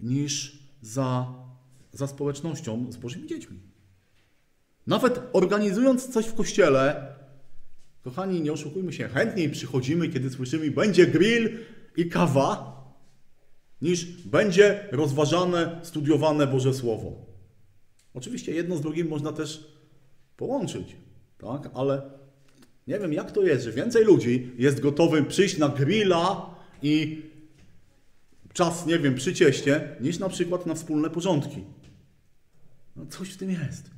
niż 0.02 0.60
za, 0.82 1.34
za 1.94 2.08
społecznością 2.08 2.92
z 2.92 2.98
Bożymi 2.98 3.28
dziećmi. 3.28 3.60
Nawet 4.88 5.22
organizując 5.34 6.08
coś 6.08 6.26
w 6.26 6.34
kościele, 6.34 7.16
Kochani, 8.02 8.42
nie 8.42 8.54
oszukujmy 8.54 8.94
się, 8.94 9.08
chętniej 9.08 9.50
przychodzimy, 9.50 10.10
kiedy 10.10 10.30
słyszymy, 10.30 10.72
będzie 10.72 11.08
grill 11.08 11.58
i 11.98 12.10
kawa, 12.10 12.78
niż 13.82 14.06
będzie 14.06 14.88
rozważane, 14.92 15.80
studiowane 15.84 16.48
Boże 16.48 16.74
Słowo. 16.74 17.26
Oczywiście 18.14 18.52
jedno 18.52 18.78
z 18.78 18.82
drugim 18.82 19.08
można 19.08 19.32
też 19.32 19.78
połączyć, 20.38 20.96
tak? 21.38 21.70
ale 21.74 22.17
nie 22.88 23.00
wiem, 23.00 23.14
jak 23.14 23.32
to 23.32 23.44
jest, 23.44 23.66
że 23.66 23.72
więcej 23.72 24.06
ludzi 24.06 24.52
jest 24.58 24.80
gotowych 24.80 25.28
przyjść 25.28 25.58
na 25.58 25.70
grilla 25.70 26.56
i 26.82 27.22
czas, 28.54 28.86
nie 28.86 29.00
wiem, 29.00 29.16
przy 29.16 29.34
cieście, 29.34 29.96
niż 30.02 30.20
na 30.20 30.30
przykład 30.30 30.66
na 30.66 30.76
wspólne 30.76 31.10
porządki. 31.10 31.64
No 32.96 33.06
coś 33.06 33.30
w 33.30 33.38
tym 33.38 33.50
jest. 33.50 33.98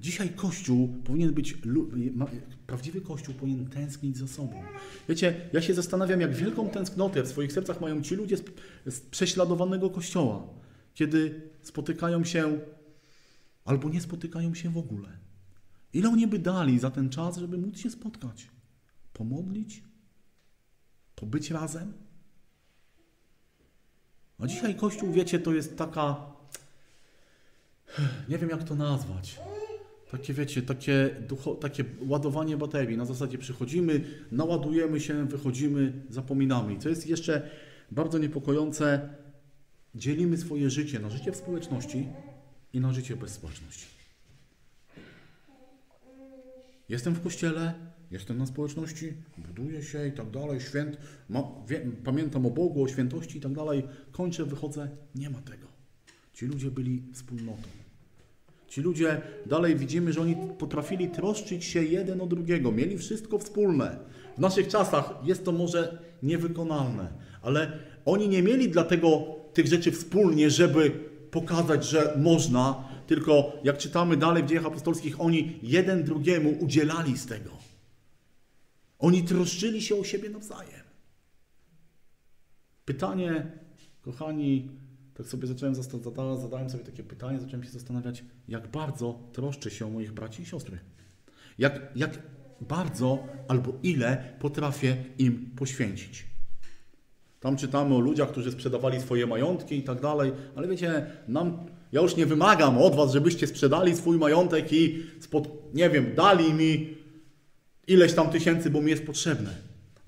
Dzisiaj 0.00 0.28
Kościół 0.28 0.88
powinien 1.04 1.32
być, 1.32 1.56
prawdziwy 2.66 3.00
Kościół 3.00 3.34
powinien 3.34 3.66
tęsknić 3.66 4.16
za 4.16 4.28
sobą. 4.28 4.62
Wiecie, 5.08 5.50
ja 5.52 5.62
się 5.62 5.74
zastanawiam, 5.74 6.20
jak 6.20 6.34
wielką 6.34 6.68
tęsknotę 6.68 7.22
w 7.22 7.28
swoich 7.28 7.52
sercach 7.52 7.80
mają 7.80 8.02
ci 8.02 8.14
ludzie 8.14 8.36
z, 8.36 8.42
z 8.86 9.00
prześladowanego 9.00 9.90
Kościoła, 9.90 10.48
kiedy 10.94 11.40
spotykają 11.62 12.24
się 12.24 12.58
albo 13.64 13.88
nie 13.88 14.00
spotykają 14.00 14.54
się 14.54 14.70
w 14.70 14.78
ogóle. 14.78 15.21
Ile 15.92 16.08
oni 16.08 16.26
by 16.26 16.38
dali 16.38 16.78
za 16.78 16.90
ten 16.90 17.10
czas, 17.10 17.36
żeby 17.36 17.58
móc 17.58 17.78
się 17.78 17.90
spotkać, 17.90 18.50
pomodlić, 19.12 19.82
pobyć 21.14 21.50
razem? 21.50 21.92
A 24.38 24.46
dzisiaj 24.46 24.74
Kościół, 24.74 25.12
wiecie, 25.12 25.38
to 25.38 25.52
jest 25.52 25.76
taka, 25.76 26.26
nie 28.28 28.38
wiem 28.38 28.50
jak 28.50 28.64
to 28.64 28.74
nazwać. 28.74 29.40
Takie 30.10 30.34
wiecie, 30.34 30.62
takie, 30.62 31.16
ducho, 31.28 31.54
takie 31.54 31.84
ładowanie 32.00 32.56
baterii. 32.56 32.96
Na 32.96 33.04
zasadzie 33.04 33.38
przychodzimy, 33.38 34.04
naładujemy 34.32 35.00
się, 35.00 35.26
wychodzimy, 35.26 35.92
zapominamy. 36.10 36.74
I 36.74 36.78
co 36.78 36.88
jest 36.88 37.06
jeszcze 37.06 37.50
bardzo 37.90 38.18
niepokojące, 38.18 39.08
dzielimy 39.94 40.38
swoje 40.38 40.70
życie 40.70 40.98
na 40.98 41.10
życie 41.10 41.32
w 41.32 41.36
społeczności 41.36 42.08
i 42.72 42.80
na 42.80 42.92
życie 42.92 43.16
bez 43.16 43.30
społeczności. 43.30 43.91
Jestem 46.92 47.14
w 47.14 47.22
kościele, 47.22 47.74
jestem 48.10 48.38
na 48.38 48.46
społeczności, 48.46 49.12
buduję 49.38 49.82
się 49.82 50.06
i 50.06 50.12
tak 50.12 50.30
dalej, 50.30 50.60
święt, 50.60 50.96
ma, 51.28 51.42
pamiętam 52.04 52.46
o 52.46 52.50
Bogu, 52.50 52.82
o 52.82 52.88
świętości 52.88 53.38
i 53.38 53.40
tak 53.40 53.52
dalej, 53.52 53.82
kończę, 54.10 54.44
wychodzę, 54.44 54.88
nie 55.14 55.30
ma 55.30 55.38
tego. 55.38 55.66
Ci 56.34 56.46
ludzie 56.46 56.70
byli 56.70 57.02
wspólnotą. 57.12 57.68
Ci 58.68 58.80
ludzie, 58.80 59.20
dalej 59.46 59.76
widzimy, 59.76 60.12
że 60.12 60.20
oni 60.20 60.36
potrafili 60.58 61.08
troszczyć 61.08 61.64
się 61.64 61.84
jeden 61.84 62.20
o 62.20 62.26
drugiego, 62.26 62.72
mieli 62.72 62.98
wszystko 62.98 63.38
wspólne. 63.38 63.98
W 64.36 64.40
naszych 64.40 64.68
czasach 64.68 65.14
jest 65.24 65.44
to 65.44 65.52
może 65.52 65.98
niewykonalne, 66.22 67.12
ale 67.42 67.78
oni 68.04 68.28
nie 68.28 68.42
mieli 68.42 68.68
dlatego 68.68 69.24
tych 69.52 69.66
rzeczy 69.66 69.92
wspólnie, 69.92 70.50
żeby 70.50 70.90
pokazać, 71.30 71.84
że 71.84 72.18
można, 72.18 72.88
tylko 73.14 73.52
jak 73.64 73.78
czytamy 73.78 74.16
dalej 74.16 74.42
w 74.42 74.46
dziejach 74.46 74.66
apostolskich, 74.66 75.20
oni 75.20 75.58
jeden 75.62 76.04
drugiemu 76.04 76.50
udzielali 76.50 77.18
z 77.18 77.26
tego. 77.26 77.50
Oni 78.98 79.22
troszczyli 79.22 79.82
się 79.82 79.96
o 79.96 80.04
siebie 80.04 80.30
nawzajem. 80.30 80.84
Pytanie, 82.84 83.52
kochani, 84.02 84.68
tak 85.14 85.26
sobie 85.26 85.46
zacząłem, 85.46 85.74
zadałem 86.40 86.70
sobie 86.70 86.84
takie 86.84 87.02
pytanie, 87.02 87.40
zacząłem 87.40 87.64
się 87.64 87.70
zastanawiać, 87.70 88.24
jak 88.48 88.68
bardzo 88.68 89.18
troszczę 89.32 89.70
się 89.70 89.86
o 89.86 89.90
moich 89.90 90.12
braci 90.12 90.42
i 90.42 90.46
siostry. 90.46 90.78
Jak, 91.58 91.92
jak 91.96 92.18
bardzo 92.60 93.26
albo 93.48 93.72
ile 93.82 94.34
potrafię 94.40 94.96
im 95.18 95.50
poświęcić. 95.56 96.26
Tam 97.40 97.56
czytamy 97.56 97.94
o 97.94 98.00
ludziach, 98.00 98.30
którzy 98.30 98.52
sprzedawali 98.52 99.00
swoje 99.00 99.26
majątki 99.26 99.78
i 99.78 99.82
tak 99.82 100.00
dalej, 100.00 100.32
ale 100.56 100.68
wiecie, 100.68 101.06
nam, 101.28 101.66
ja 101.92 102.00
już 102.00 102.16
nie 102.16 102.26
wymagam 102.26 102.78
od 102.78 102.94
Was, 102.94 103.12
żebyście 103.12 103.46
sprzedali 103.46 103.96
swój 103.96 104.18
majątek 104.18 104.72
i 104.72 105.06
spod, 105.20 105.74
nie 105.74 105.90
wiem, 105.90 106.14
dali 106.14 106.54
mi 106.54 106.96
ileś 107.86 108.14
tam 108.14 108.30
tysięcy, 108.30 108.70
bo 108.70 108.80
mi 108.80 108.90
jest 108.90 109.06
potrzebne. 109.06 109.56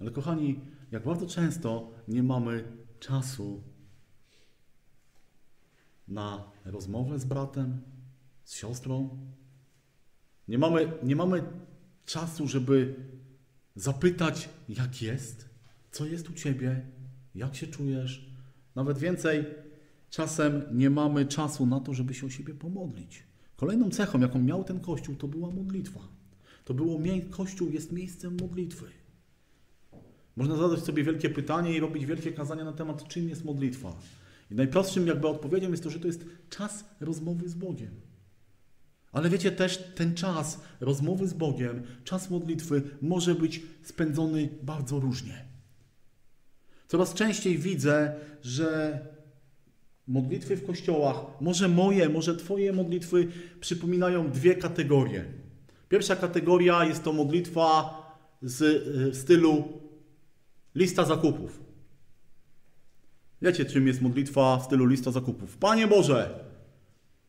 Ale 0.00 0.10
kochani, 0.10 0.60
jak 0.92 1.04
bardzo 1.04 1.26
często 1.26 1.90
nie 2.08 2.22
mamy 2.22 2.64
czasu 3.00 3.62
na 6.08 6.50
rozmowę 6.64 7.18
z 7.18 7.24
bratem, 7.24 7.80
z 8.44 8.54
siostrą. 8.54 9.18
Nie 10.48 10.58
mamy, 10.58 10.92
nie 11.02 11.16
mamy 11.16 11.42
czasu, 12.06 12.48
żeby 12.48 12.94
zapytać, 13.76 14.48
jak 14.68 15.02
jest, 15.02 15.48
co 15.90 16.06
jest 16.06 16.30
u 16.30 16.32
ciebie, 16.32 16.86
jak 17.34 17.54
się 17.56 17.66
czujesz. 17.66 18.30
Nawet 18.74 18.98
więcej, 18.98 19.44
czasem 20.14 20.62
nie 20.72 20.90
mamy 20.90 21.26
czasu 21.26 21.66
na 21.66 21.80
to, 21.80 21.94
żeby 21.94 22.14
się 22.14 22.26
o 22.26 22.30
siebie 22.30 22.54
pomodlić. 22.54 23.22
Kolejną 23.56 23.90
cechą, 23.90 24.20
jaką 24.20 24.38
miał 24.38 24.64
ten 24.64 24.80
kościół, 24.80 25.14
to 25.14 25.28
była 25.28 25.50
modlitwa. 25.50 26.00
To 26.64 26.74
było 26.74 27.00
kościół 27.30 27.70
jest 27.70 27.92
miejscem 27.92 28.36
modlitwy. 28.40 28.84
Można 30.36 30.56
zadać 30.56 30.80
sobie 30.80 31.04
wielkie 31.04 31.30
pytanie 31.30 31.76
i 31.76 31.80
robić 31.80 32.06
wielkie 32.06 32.32
kazania 32.32 32.64
na 32.64 32.72
temat, 32.72 33.08
czym 33.08 33.28
jest 33.28 33.44
modlitwa. 33.44 33.96
I 34.50 34.54
najprostszym 34.54 35.06
jakby 35.06 35.28
odpowiedzią 35.28 35.70
jest 35.70 35.82
to, 35.82 35.90
że 35.90 36.00
to 36.00 36.06
jest 36.06 36.24
czas 36.50 36.84
rozmowy 37.00 37.48
z 37.48 37.54
Bogiem. 37.54 37.94
Ale 39.12 39.30
wiecie, 39.30 39.52
też 39.52 39.78
ten 39.94 40.14
czas 40.14 40.60
rozmowy 40.80 41.28
z 41.28 41.34
Bogiem, 41.34 41.82
czas 42.04 42.30
modlitwy 42.30 42.82
może 43.02 43.34
być 43.34 43.62
spędzony 43.82 44.48
bardzo 44.62 45.00
różnie. 45.00 45.44
Coraz 46.88 47.14
częściej 47.14 47.58
widzę, 47.58 48.14
że 48.42 49.00
modlitwy 50.06 50.56
w 50.56 50.66
kościołach, 50.66 51.16
może 51.40 51.68
moje, 51.68 52.08
może 52.08 52.36
Twoje 52.36 52.72
modlitwy 52.72 53.28
przypominają 53.60 54.30
dwie 54.30 54.54
kategorie. 54.54 55.24
Pierwsza 55.88 56.16
kategoria 56.16 56.84
jest 56.84 57.02
to 57.04 57.12
modlitwa 57.12 58.00
z 58.42 58.62
y, 58.62 59.10
w 59.10 59.16
stylu 59.16 59.64
lista 60.74 61.04
zakupów. 61.04 61.60
Wiecie, 63.42 63.64
czym 63.64 63.86
jest 63.86 64.00
modlitwa 64.00 64.58
w 64.58 64.64
stylu 64.64 64.86
lista 64.86 65.10
zakupów? 65.10 65.56
Panie 65.56 65.86
Boże, 65.86 66.44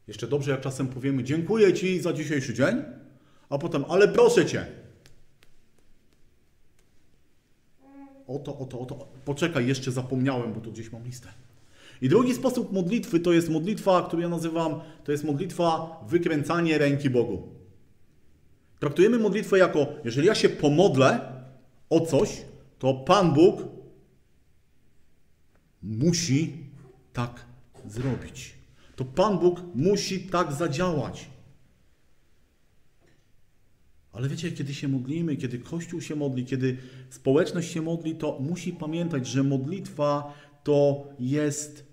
jeszcze 0.08 0.28
dobrze, 0.28 0.52
jak 0.52 0.62
czasem 0.62 0.88
powiemy, 0.88 1.24
dziękuję 1.24 1.74
Ci 1.74 2.00
za 2.02 2.14
dzisiejszy 2.14 2.54
dzień, 2.54 2.76
a 3.50 3.58
potem, 3.58 3.86
ale 3.90 4.08
proszę 4.08 4.46
Cię. 4.46 4.66
Oto, 8.28 8.58
oto, 8.58 8.80
oto. 8.80 9.08
Poczekaj, 9.26 9.68
jeszcze 9.68 9.92
zapomniałem, 9.92 10.54
bo 10.54 10.62
tu 10.62 10.72
gdzieś 10.72 10.92
mam 10.92 11.04
listę. 11.04 11.30
I 12.02 12.10
drugi 12.10 12.34
sposób 12.34 12.72
modlitwy 12.72 13.20
to 13.20 13.34
jest 13.34 13.50
modlitwa, 13.50 14.04
którą 14.08 14.22
ja 14.22 14.30
nazywam, 14.30 14.80
to 15.04 15.12
jest 15.12 15.24
modlitwa 15.24 16.00
wykręcanie 16.08 16.78
ręki 16.78 17.10
Bogu. 17.10 17.56
Traktujemy 18.80 19.20
modlitwę 19.20 19.58
jako, 19.58 19.88
jeżeli 20.04 20.28
ja 20.28 20.36
się 20.36 20.50
pomodlę 20.50 21.34
o 21.90 22.00
coś, 22.06 22.42
to 22.80 22.94
Pan 22.94 23.34
Bóg 23.34 23.62
musi 25.84 26.58
tak 27.14 27.46
zrobić. 27.88 28.56
To 28.96 29.06
Pan 29.06 29.40
Bóg 29.40 29.62
musi 29.76 30.20
tak 30.20 30.54
zadziałać. 30.54 31.30
Ale 34.12 34.30
wiecie, 34.30 34.52
kiedy 34.52 34.74
się 34.74 34.88
modlimy, 34.88 35.36
kiedy 35.36 35.60
Kościół 35.60 36.02
się 36.02 36.16
modli, 36.16 36.46
kiedy 36.46 36.78
społeczność 37.10 37.72
się 37.72 37.82
modli, 37.82 38.16
to 38.16 38.40
musi 38.40 38.74
pamiętać, 38.74 39.28
że 39.28 39.44
modlitwa 39.44 40.34
to 40.64 41.08
jest 41.20 41.85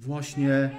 właśnie 0.00 0.70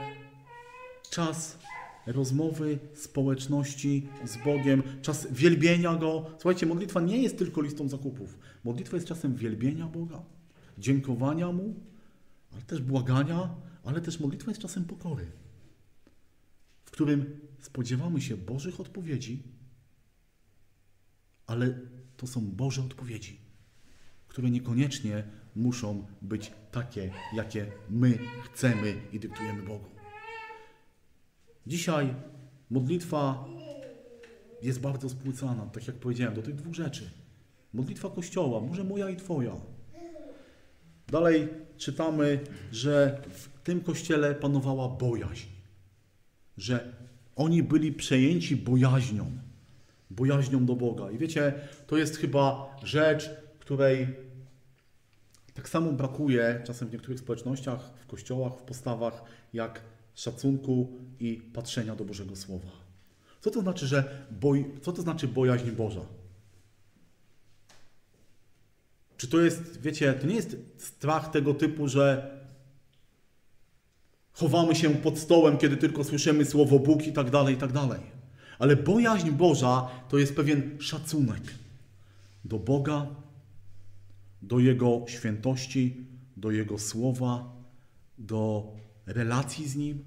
czas 1.09 1.59
rozmowy, 2.05 2.79
społeczności 2.93 4.07
z 4.25 4.37
Bogiem, 4.37 4.83
czas 5.01 5.27
wielbienia 5.31 5.95
Go. 5.95 6.25
Słuchajcie, 6.31 6.65
modlitwa 6.65 7.01
nie 7.01 7.17
jest 7.17 7.37
tylko 7.37 7.61
listą 7.61 7.89
zakupów. 7.89 8.39
Modlitwa 8.63 8.97
jest 8.97 9.07
czasem 9.07 9.35
wielbienia 9.35 9.87
Boga, 9.87 10.23
dziękowania 10.77 11.51
Mu, 11.51 11.75
ale 12.51 12.61
też 12.61 12.81
błagania, 12.81 13.55
ale 13.83 14.01
też 14.01 14.19
modlitwa 14.19 14.51
jest 14.51 14.61
czasem 14.61 14.85
pokory, 14.85 15.31
w 16.85 16.91
którym 16.91 17.39
spodziewamy 17.59 18.21
się 18.21 18.37
Bożych 18.37 18.79
odpowiedzi, 18.79 19.43
ale 21.47 21.79
to 22.17 22.27
są 22.27 22.41
Boże 22.51 22.81
odpowiedzi, 22.81 23.39
które 24.27 24.49
niekoniecznie 24.49 25.23
muszą 25.59 26.05
być 26.21 26.51
takie, 26.71 27.11
jakie 27.33 27.65
my 27.89 28.17
chcemy 28.43 28.95
i 29.13 29.19
dyktujemy 29.19 29.63
Bogu. 29.63 29.89
Dzisiaj 31.67 32.13
modlitwa 32.69 33.45
jest 34.61 34.79
bardzo 34.79 35.09
spłycana, 35.09 35.65
tak 35.65 35.87
jak 35.87 35.95
powiedziałem, 35.95 36.35
do 36.35 36.41
tych 36.41 36.55
dwóch 36.55 36.75
rzeczy. 36.75 37.09
Modlitwa 37.73 38.09
Kościoła, 38.09 38.61
może 38.61 38.83
moja 38.83 39.09
i 39.09 39.15
Twoja. 39.15 39.55
Dalej 41.07 41.47
czytamy, 41.77 42.39
że 42.71 43.21
w 43.29 43.47
tym 43.63 43.81
kościele 43.81 44.35
panowała 44.35 44.89
bojaźń, 44.89 45.47
że 46.57 46.93
oni 47.35 47.63
byli 47.63 47.93
przejęci 47.93 48.55
bojaźnią, 48.55 49.31
bojaźnią 50.09 50.65
do 50.65 50.75
Boga. 50.75 51.11
I 51.11 51.17
wiecie, 51.17 51.53
to 51.87 51.97
jest 51.97 52.17
chyba 52.17 52.75
rzecz, 52.83 53.29
której 53.59 54.07
tak 55.59 55.69
samo 55.69 55.91
brakuje 55.91 56.61
czasem 56.65 56.87
w 56.87 56.91
niektórych 56.91 57.19
społecznościach, 57.19 57.91
w 58.01 58.07
kościołach, 58.07 58.53
w 58.53 58.61
postawach, 58.61 59.23
jak 59.53 59.81
szacunku 60.15 60.91
i 61.19 61.41
patrzenia 61.53 61.95
do 61.95 62.05
Bożego 62.05 62.35
Słowa. 62.35 62.69
Co 63.41 63.51
to 63.51 63.61
znaczy, 63.61 63.87
że 63.87 64.25
boj, 64.31 64.65
co 64.81 64.91
to 64.91 65.01
znaczy 65.01 65.27
bojaźń 65.27 65.71
Boża? 65.71 66.01
Czy 69.17 69.27
to 69.27 69.39
jest, 69.39 69.81
wiecie, 69.81 70.13
to 70.13 70.27
nie 70.27 70.35
jest 70.35 70.57
strach 70.77 71.31
tego 71.31 71.53
typu, 71.53 71.87
że 71.87 72.37
chowamy 74.33 74.75
się 74.75 74.89
pod 74.89 75.17
stołem, 75.17 75.57
kiedy 75.57 75.77
tylko 75.77 76.03
słyszymy 76.03 76.45
słowo 76.45 76.79
Bóg 76.79 77.07
i 77.07 77.13
tak 77.13 77.29
dalej, 77.29 77.55
i 77.55 77.57
tak 77.57 77.71
dalej. 77.71 77.99
Ale 78.59 78.75
bojaźń 78.75 79.31
Boża 79.31 79.89
to 80.09 80.17
jest 80.17 80.35
pewien 80.35 80.77
szacunek 80.81 81.41
do 82.45 82.59
Boga, 82.59 83.07
do 84.41 84.59
Jego 84.59 85.05
świętości, 85.07 86.05
do 86.37 86.51
Jego 86.51 86.79
słowa, 86.79 87.55
do 88.17 88.73
relacji 89.05 89.69
z 89.69 89.75
Nim. 89.75 90.03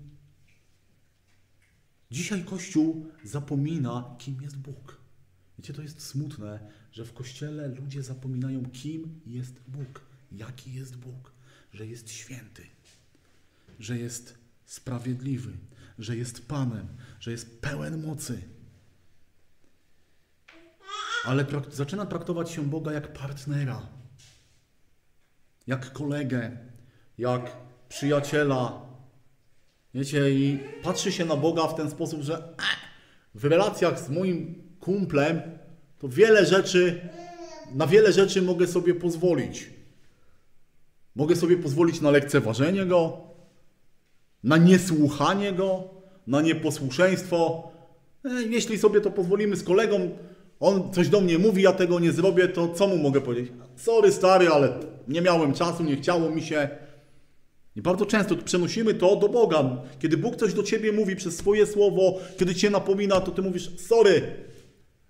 Dzisiaj 2.11 2.45
Kościół 2.45 3.07
zapomina, 3.25 4.17
kim 4.19 4.43
jest 4.43 4.57
Bóg. 4.57 5.01
Wiecie, 5.59 5.73
to 5.73 5.83
jest 5.83 6.03
smutne, 6.03 6.71
że 6.93 7.05
w 7.05 7.13
Kościele 7.13 7.69
ludzie 7.69 8.03
zapominają, 8.03 8.71
kim 8.71 9.21
jest 9.27 9.61
Bóg, 9.69 10.01
jaki 10.33 10.75
jest 10.75 10.97
Bóg, 10.97 11.33
że 11.73 11.87
jest 11.87 12.11
święty, 12.11 12.67
że 13.79 13.99
jest 13.99 14.39
sprawiedliwy, 14.67 15.53
że 15.99 16.17
jest 16.17 16.49
Panem, 16.49 16.89
że 17.21 17.31
jest 17.31 17.61
pełen 17.61 18.07
mocy. 18.07 18.43
Ale 21.25 21.47
zaczyna 21.73 22.07
traktować 22.07 22.51
się 22.51 22.63
Boga 22.71 22.93
jak 22.93 23.13
partnera, 23.13 23.89
jak 25.67 25.93
kolegę, 25.93 26.51
jak 27.19 27.57
przyjaciela. 27.89 28.83
Wiecie, 29.95 30.31
i 30.31 30.59
patrzy 30.83 31.13
się 31.13 31.25
na 31.25 31.37
Boga 31.37 31.67
w 31.67 31.75
ten 31.75 31.91
sposób, 31.91 32.23
że 32.23 32.55
w 33.35 33.45
relacjach 33.45 34.01
z 34.01 34.09
moim 34.09 34.55
kumplem 34.81 35.43
to 35.99 36.09
wiele 36.09 36.47
rzeczy, 36.47 37.01
na 37.75 37.87
wiele 37.87 38.13
rzeczy 38.13 38.43
mogę 38.43 38.67
sobie 38.67 38.95
pozwolić. 38.95 39.71
Mogę 41.17 41.37
sobie 41.37 41.57
pozwolić 41.57 42.01
na 42.01 42.11
lekceważenie 42.11 42.87
go, 42.87 43.21
na 44.45 44.57
niesłuchanie 44.57 45.53
go, 45.53 45.91
na 46.27 46.41
nieposłuszeństwo. 46.41 47.71
E, 48.25 48.43
jeśli 48.43 48.79
sobie 48.79 49.01
to 49.01 49.11
pozwolimy 49.11 49.57
z 49.57 49.65
kolegą, 49.65 50.11
on 50.61 50.93
coś 50.93 51.09
do 51.09 51.21
mnie 51.21 51.39
mówi, 51.39 51.63
ja 51.63 51.73
tego 51.73 52.01
nie 52.01 52.13
zrobię, 52.13 52.49
to 52.49 52.69
co 52.69 52.87
mu 52.87 52.99
mogę 52.99 53.21
powiedzieć? 53.21 53.53
Sorry 53.77 54.13
stary, 54.13 54.49
ale 54.49 54.81
nie 55.09 55.23
miałem 55.23 55.53
czasu, 55.53 55.83
nie 55.83 55.97
chciało 55.97 56.31
mi 56.31 56.43
się. 56.43 56.69
I 57.77 57.83
bardzo 57.83 58.07
często 58.07 58.37
przenosimy 58.37 58.95
to 58.95 59.17
do 59.17 59.29
Boga. 59.29 59.83
Kiedy 59.99 60.17
Bóg 60.17 60.37
coś 60.37 60.55
do 60.55 60.63
ciebie 60.63 60.93
mówi 60.93 61.17
przez 61.17 61.37
swoje 61.37 61.67
słowo, 61.67 62.19
kiedy 62.39 62.55
cię 62.55 62.71
napomina, 62.71 63.21
to 63.21 63.31
ty 63.31 63.43
mówisz: 63.43 63.81
Sorry, 63.81 64.45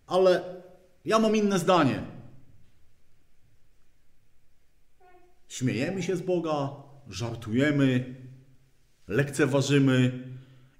ale 0.06 0.62
ja 1.04 1.18
mam 1.18 1.36
inne 1.36 1.58
zdanie. 1.58 2.02
Śmiejemy 5.48 6.02
się 6.02 6.16
z 6.16 6.22
Boga, 6.22 6.70
żartujemy, 7.08 8.14
lekceważymy. 9.08 10.28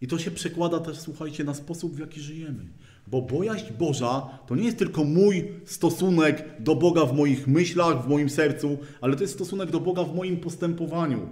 I 0.01 0.07
to 0.07 0.19
się 0.19 0.31
przekłada 0.31 0.81
też, 0.81 0.99
słuchajcie, 0.99 1.45
na 1.45 1.55
sposób, 1.55 1.97
w 1.97 1.99
jaki 1.99 2.21
żyjemy. 2.21 2.65
Bo 3.07 3.23
bojaźń 3.23 3.73
Boża 3.79 4.39
to 4.47 4.57
nie 4.57 4.65
jest 4.65 4.79
tylko 4.79 5.05
mój 5.05 5.53
stosunek 5.65 6.45
do 6.59 6.75
Boga 6.75 7.07
w 7.07 7.17
moich 7.17 7.47
myślach, 7.47 8.05
w 8.05 8.09
moim 8.09 8.31
sercu, 8.31 8.79
ale 9.01 9.17
to 9.17 9.23
jest 9.23 9.35
stosunek 9.35 9.71
do 9.71 9.81
Boga 9.81 10.05
w 10.05 10.15
moim 10.15 10.37
postępowaniu. 10.37 11.29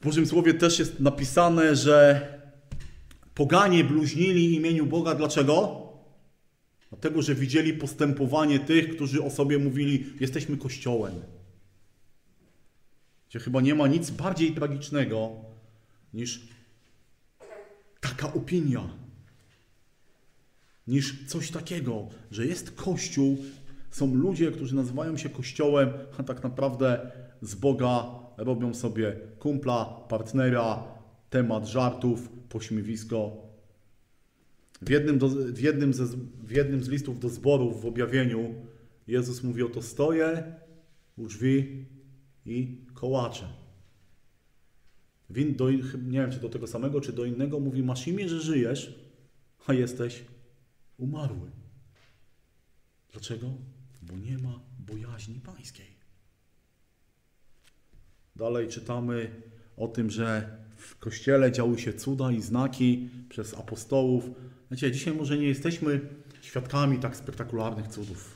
W 0.00 0.04
Bożym 0.04 0.26
Słowie 0.26 0.54
też 0.54 0.78
jest 0.78 1.00
napisane, 1.00 1.76
że 1.76 2.28
poganie 3.34 3.84
bluźnili 3.84 4.54
imieniu 4.54 4.86
Boga. 4.86 5.14
Dlaczego? 5.14 5.84
Dlatego, 6.90 7.22
że 7.22 7.34
widzieli 7.34 7.72
postępowanie 7.72 8.58
tych, 8.58 8.96
którzy 8.96 9.24
o 9.24 9.30
sobie 9.30 9.58
mówili, 9.58 10.06
jesteśmy 10.20 10.56
Kościołem. 10.56 11.14
Gdzie 13.28 13.38
chyba 13.38 13.60
nie 13.60 13.74
ma 13.74 13.86
nic 13.86 14.10
bardziej 14.10 14.52
tragicznego 14.52 15.32
niż 16.14 16.48
taka 18.04 18.32
opinia. 18.32 18.88
Niż 20.86 21.26
coś 21.26 21.50
takiego, 21.50 22.08
że 22.30 22.46
jest 22.46 22.70
Kościół, 22.70 23.38
są 23.90 24.14
ludzie, 24.14 24.52
którzy 24.52 24.76
nazywają 24.76 25.16
się 25.16 25.28
Kościołem, 25.28 25.88
a 26.18 26.22
tak 26.22 26.42
naprawdę 26.42 27.10
z 27.42 27.54
Boga 27.54 28.06
robią 28.36 28.74
sobie 28.74 29.16
kumpla, 29.38 29.84
partnera, 30.08 30.84
temat 31.30 31.66
żartów, 31.66 32.28
pośmiewisko. 32.48 33.36
W 34.82 34.90
jednym, 34.90 35.18
do, 35.18 35.28
w, 35.28 35.60
jednym 35.60 35.94
ze, 35.94 36.06
w 36.42 36.50
jednym 36.50 36.84
z 36.84 36.88
listów 36.88 37.20
do 37.20 37.28
zborów 37.28 37.82
w 37.82 37.86
objawieniu 37.86 38.54
Jezus 39.06 39.42
mówi: 39.42 39.62
Oto 39.62 39.82
stoję 39.82 40.54
u 41.16 41.26
drzwi 41.26 41.86
i 42.46 42.84
kołaczę. 42.94 43.63
Win 45.30 45.54
do, 45.54 45.70
nie 45.70 46.20
wiem, 46.20 46.30
czy 46.30 46.40
do 46.40 46.48
tego 46.48 46.66
samego, 46.66 47.00
czy 47.00 47.12
do 47.12 47.24
innego, 47.24 47.60
mówi: 47.60 47.82
Masz 47.82 48.08
imię, 48.08 48.28
że 48.28 48.40
żyjesz, 48.40 48.98
a 49.66 49.72
jesteś 49.72 50.24
umarły. 50.98 51.50
Dlaczego? 53.12 53.50
Bo 54.02 54.16
nie 54.16 54.38
ma 54.38 54.60
bojaźni 54.78 55.40
pańskiej. 55.40 55.94
Dalej 58.36 58.68
czytamy 58.68 59.30
o 59.76 59.88
tym, 59.88 60.10
że 60.10 60.58
w 60.76 60.98
kościele 60.98 61.52
działy 61.52 61.78
się 61.78 61.92
cuda 61.92 62.32
i 62.32 62.42
znaki 62.42 63.08
przez 63.28 63.54
apostołów. 63.54 64.30
Wiecie, 64.70 64.92
dzisiaj 64.92 65.14
może 65.14 65.38
nie 65.38 65.46
jesteśmy 65.46 66.00
świadkami 66.42 66.98
tak 66.98 67.16
spektakularnych 67.16 67.88
cudów. 67.88 68.34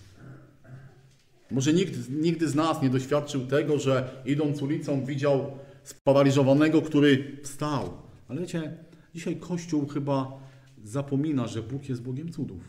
Może 1.50 1.72
nikt 1.72 2.10
nigdy 2.10 2.48
z 2.48 2.54
nas 2.54 2.82
nie 2.82 2.90
doświadczył 2.90 3.46
tego, 3.46 3.78
że 3.78 4.22
idąc 4.24 4.62
ulicą 4.62 5.04
widział 5.04 5.58
sparaliżowanego, 5.88 6.82
który 6.82 7.40
wstał. 7.42 7.90
Ale 8.28 8.40
wiecie, 8.40 8.84
dzisiaj 9.14 9.36
Kościół 9.36 9.86
chyba 9.86 10.40
zapomina, 10.84 11.46
że 11.46 11.62
Bóg 11.62 11.88
jest 11.88 12.02
Bogiem 12.02 12.32
cudów. 12.32 12.62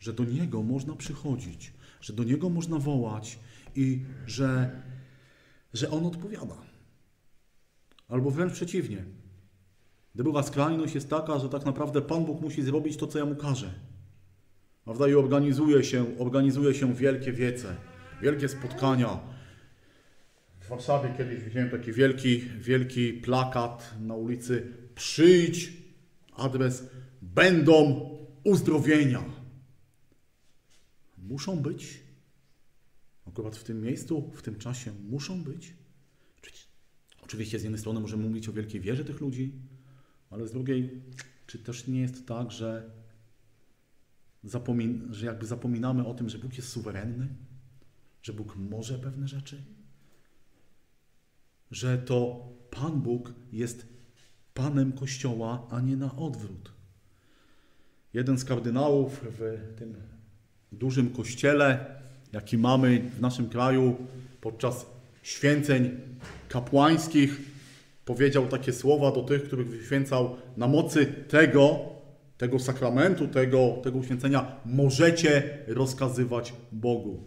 Że 0.00 0.12
do 0.12 0.24
Niego 0.24 0.62
można 0.62 0.96
przychodzić, 0.96 1.72
że 2.00 2.12
do 2.12 2.24
Niego 2.24 2.50
można 2.50 2.78
wołać 2.78 3.38
i 3.76 4.00
że, 4.26 4.82
że 5.72 5.90
On 5.90 6.06
odpowiada. 6.06 6.56
Albo 8.08 8.30
wręcz 8.30 8.52
przeciwnie. 8.52 9.04
Druga 10.14 10.42
skrajność 10.42 10.94
jest 10.94 11.10
taka, 11.10 11.38
że 11.38 11.48
tak 11.48 11.64
naprawdę 11.64 12.02
Pan 12.02 12.24
Bóg 12.24 12.40
musi 12.40 12.62
zrobić 12.62 12.96
to, 12.96 13.06
co 13.06 13.18
ja 13.18 13.24
Mu 13.24 13.36
każę. 13.36 13.70
Prawda? 14.84 15.08
I 15.08 15.14
organizuje 15.14 15.84
się, 15.84 16.18
organizuje 16.18 16.74
się 16.74 16.94
wielkie 16.94 17.32
wiece, 17.32 17.76
wielkie 18.22 18.48
spotkania. 18.48 19.33
W 20.64 20.68
Warszawie 20.68 21.14
kiedyś 21.18 21.44
widziałem 21.44 21.70
taki 21.70 21.92
wielki, 21.92 22.40
wielki 22.40 23.12
plakat 23.12 23.94
na 24.00 24.14
ulicy 24.14 24.72
Przyjdź, 24.94 25.72
adres 26.36 26.82
będą 27.22 28.10
uzdrowienia. 28.44 29.24
Muszą 31.18 31.56
być. 31.56 32.00
Akurat 33.26 33.56
w 33.56 33.64
tym 33.64 33.80
miejscu, 33.80 34.30
w 34.34 34.42
tym 34.42 34.58
czasie 34.58 34.92
muszą 34.92 35.42
być. 35.42 35.74
Oczywiście 37.22 37.58
z 37.58 37.62
jednej 37.62 37.80
strony 37.80 38.00
możemy 38.00 38.28
mówić 38.28 38.48
o 38.48 38.52
wielkiej 38.52 38.80
wierze 38.80 39.04
tych 39.04 39.20
ludzi, 39.20 39.52
ale 40.30 40.46
z 40.46 40.52
drugiej, 40.52 41.02
czy 41.46 41.58
też 41.58 41.86
nie 41.86 42.00
jest 42.00 42.26
tak, 42.26 42.50
że, 42.50 42.90
zapomin 44.44 45.08
że 45.10 45.26
jakby 45.26 45.46
zapominamy 45.46 46.06
o 46.06 46.14
tym, 46.14 46.28
że 46.28 46.38
Bóg 46.38 46.56
jest 46.56 46.68
suwerenny, 46.68 47.28
że 48.22 48.32
Bóg 48.32 48.56
może 48.56 48.98
pewne 48.98 49.28
rzeczy, 49.28 49.64
że 51.74 51.98
to 51.98 52.48
Pan 52.70 53.00
Bóg 53.00 53.32
jest 53.52 53.86
Panem 54.54 54.92
Kościoła, 54.92 55.66
a 55.70 55.80
nie 55.80 55.96
na 55.96 56.16
odwrót. 56.16 56.72
Jeden 58.14 58.38
z 58.38 58.44
kardynałów 58.44 59.24
w 59.38 59.58
tym 59.78 59.94
dużym 60.72 61.10
kościele, 61.10 61.86
jaki 62.32 62.58
mamy 62.58 63.00
w 63.16 63.20
naszym 63.20 63.48
kraju 63.48 63.96
podczas 64.40 64.86
święceń 65.22 65.90
kapłańskich, 66.48 67.40
powiedział 68.04 68.46
takie 68.46 68.72
słowa 68.72 69.12
do 69.12 69.22
tych, 69.22 69.44
których 69.44 69.68
wyświęcał 69.68 70.36
na 70.56 70.68
mocy 70.68 71.06
tego, 71.06 71.78
tego 72.38 72.58
sakramentu, 72.58 73.28
tego, 73.28 73.76
tego 73.82 73.98
uświęcenia, 73.98 74.56
możecie 74.64 75.58
rozkazywać 75.66 76.54
Bogu. 76.72 77.22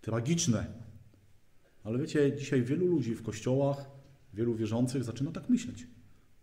Tragiczne. 0.00 0.83
Ale 1.84 1.98
wiecie, 1.98 2.36
dzisiaj 2.36 2.62
wielu 2.62 2.86
ludzi 2.86 3.14
w 3.14 3.22
kościołach, 3.22 3.90
wielu 4.34 4.54
wierzących 4.54 5.04
zaczyna 5.04 5.32
tak 5.32 5.48
myśleć. 5.48 5.86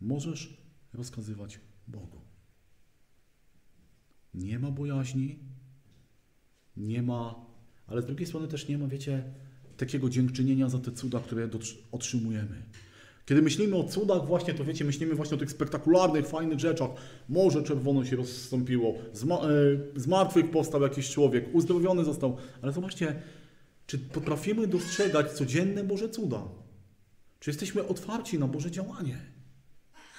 Możesz 0.02 0.58
rozkazywać 0.94 1.60
Bogu. 1.88 2.22
Nie 4.34 4.60
ma 4.60 4.72
bojaźni, 4.72 5.40
nie 6.78 7.04
ma, 7.04 7.46
ale 7.88 8.02
z 8.02 8.06
drugiej 8.06 8.28
strony 8.28 8.48
też 8.48 8.68
nie 8.68 8.78
ma, 8.78 8.88
wiecie, 8.88 9.24
takiego 9.78 10.10
dziękczynienia 10.10 10.70
za 10.70 10.80
te 10.80 10.92
cuda, 10.92 11.20
które 11.20 11.50
otrzymujemy. 11.92 12.64
Kiedy 13.26 13.42
myślimy 13.42 13.76
o 13.76 13.84
cudach 13.84 14.26
właśnie, 14.26 14.54
to 14.54 14.64
wiecie, 14.66 14.86
myślimy 14.86 15.16
właśnie 15.16 15.36
o 15.36 15.40
tych 15.40 15.52
spektakularnych, 15.52 16.28
fajnych 16.28 16.60
rzeczach. 16.60 16.90
Morze 17.30 17.64
czerwone 17.64 18.06
się 18.06 18.16
rozstąpiło, 18.16 18.96
z 19.96 20.08
martwych 20.08 20.52
powstał 20.52 20.82
jakiś 20.82 21.10
człowiek, 21.10 21.56
uzdrowiony 21.56 22.04
został. 22.04 22.38
Ale 22.62 22.72
zobaczcie, 22.72 23.22
czy 23.92 24.00
potrafimy 24.00 24.68
dostrzegać 24.68 25.32
codzienne 25.32 25.84
Boże 25.84 26.10
cuda? 26.10 26.44
Czy 27.40 27.50
jesteśmy 27.50 27.88
otwarci 27.88 28.40
na 28.40 28.48
Boże 28.48 28.72
działanie? 28.72 29.18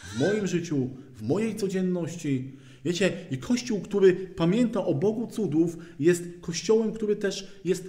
W 0.03 0.19
moim 0.19 0.47
życiu, 0.47 0.91
w 1.15 1.23
mojej 1.23 1.57
codzienności. 1.57 2.57
Wiecie, 2.85 3.27
i 3.31 3.39
Kościół, 3.39 3.81
który 3.81 4.15
pamięta 4.15 4.85
o 4.85 4.95
Bogu 4.95 5.27
cudów, 5.27 5.77
jest 5.99 6.23
Kościołem, 6.41 6.93
który 6.93 7.17
też 7.17 7.61
jest 7.65 7.85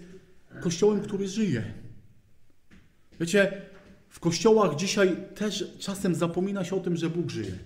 Kościołem, 0.61 1.01
który 1.01 1.27
żyje. 1.27 1.73
Wiecie, 3.19 3.61
w 4.09 4.19
kościołach 4.19 4.75
dzisiaj 4.75 5.17
też 5.35 5.77
czasem 5.79 6.15
zapomina 6.15 6.65
się 6.65 6.75
o 6.75 6.79
tym, 6.79 6.97
że 6.97 7.09
Bóg 7.09 7.29
żyje. 7.29 7.57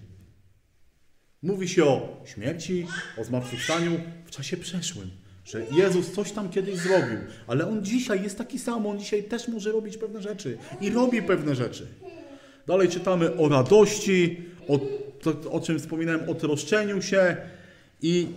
Mówi 1.41 1.69
się 1.69 1.85
o 1.85 2.23
śmierci, 2.25 2.87
o 3.17 3.23
zmartwychwstaniu 3.23 3.99
w 4.25 4.31
czasie 4.31 4.57
przeszłym, 4.57 5.11
że 5.47 5.65
Jezus 5.71 6.11
coś 6.11 6.31
tam 6.31 6.49
kiedyś 6.49 6.75
zrobił, 6.75 7.17
ale 7.47 7.69
On 7.69 7.85
dzisiaj 7.85 8.23
jest 8.23 8.37
taki 8.37 8.59
sam, 8.59 8.85
On 8.87 8.99
dzisiaj 8.99 9.23
też 9.23 9.47
może 9.47 9.71
robić 9.71 9.97
pewne 9.97 10.21
rzeczy 10.21 10.57
i 10.81 10.89
robi 10.89 11.21
pewne 11.21 11.55
rzeczy. 11.55 11.87
Dalej 12.67 12.89
czytamy 12.89 13.37
o 13.37 13.49
radości, 13.49 14.37
o, 14.67 14.79
to, 15.21 15.51
o 15.51 15.59
czym 15.59 15.79
wspominałem, 15.79 16.29
o 16.29 16.35
troszczeniu 16.35 17.01
się 17.01 17.37
i 18.01 18.27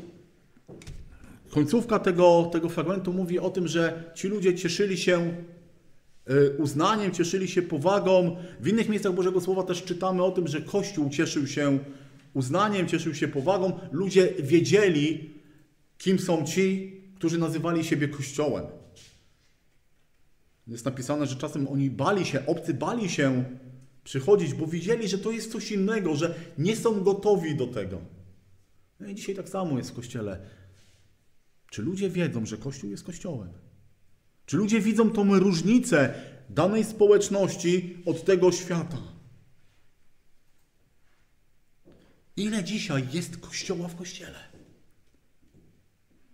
końcówka 1.50 1.98
tego, 1.98 2.50
tego 2.52 2.68
fragmentu 2.68 3.12
mówi 3.12 3.38
o 3.38 3.50
tym, 3.50 3.68
że 3.68 4.12
ci 4.14 4.28
ludzie 4.28 4.54
cieszyli 4.54 4.98
się 4.98 5.34
y, 6.30 6.56
uznaniem, 6.58 7.12
cieszyli 7.12 7.48
się 7.48 7.62
powagą. 7.62 8.36
W 8.61 8.68
innych 8.68 8.88
miejscach 8.88 9.14
Bożego 9.14 9.40
Słowa 9.40 9.62
też 9.62 9.82
czytamy 9.82 10.22
o 10.22 10.30
tym, 10.30 10.48
że 10.48 10.61
Kościół 10.61 11.11
cieszył 11.11 11.46
się 11.46 11.78
uznaniem, 12.34 12.88
cieszył 12.88 13.14
się 13.14 13.28
powagą. 13.28 13.80
Ludzie 13.92 14.32
wiedzieli, 14.38 15.30
kim 15.98 16.18
są 16.18 16.44
ci, 16.44 16.99
którzy 17.20 17.38
nazywali 17.38 17.84
siebie 17.84 18.08
Kościołem. 18.08 18.64
Jest 20.66 20.84
napisane, 20.84 21.26
że 21.26 21.36
czasem 21.36 21.68
oni 21.68 21.90
bali 21.90 22.26
się, 22.26 22.46
obcy 22.46 22.74
bali 22.74 23.08
się 23.08 23.44
przychodzić, 24.04 24.54
bo 24.54 24.66
widzieli, 24.66 25.08
że 25.08 25.18
to 25.18 25.30
jest 25.30 25.52
coś 25.52 25.72
innego, 25.72 26.16
że 26.16 26.34
nie 26.58 26.76
są 26.76 27.00
gotowi 27.00 27.56
do 27.56 27.66
tego. 27.66 28.00
No 29.00 29.08
i 29.08 29.14
dzisiaj 29.14 29.34
tak 29.34 29.48
samo 29.48 29.78
jest 29.78 29.90
w 29.90 29.94
Kościele. 29.94 30.40
Czy 31.70 31.82
ludzie 31.82 32.10
wiedzą, 32.10 32.46
że 32.46 32.56
Kościół 32.56 32.90
jest 32.90 33.04
Kościołem? 33.04 33.52
Czy 34.46 34.56
ludzie 34.56 34.80
widzą 34.80 35.10
tą 35.10 35.38
różnicę 35.38 36.14
danej 36.50 36.84
społeczności 36.84 38.02
od 38.06 38.24
tego 38.24 38.52
świata? 38.52 38.98
Ile 42.36 42.64
dzisiaj 42.64 43.08
jest 43.12 43.36
Kościoła 43.36 43.88
w 43.88 43.96
Kościele? 43.96 44.38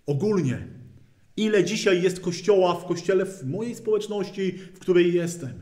Ogólnie. 0.07 0.76
Ile 1.37 1.64
dzisiaj 1.64 2.03
jest 2.03 2.20
Kościoła 2.20 2.74
w 2.74 2.84
Kościele 2.84 3.26
w 3.26 3.45
mojej 3.45 3.74
społeczności, 3.74 4.53
w 4.53 4.78
której 4.78 5.14
jestem? 5.14 5.53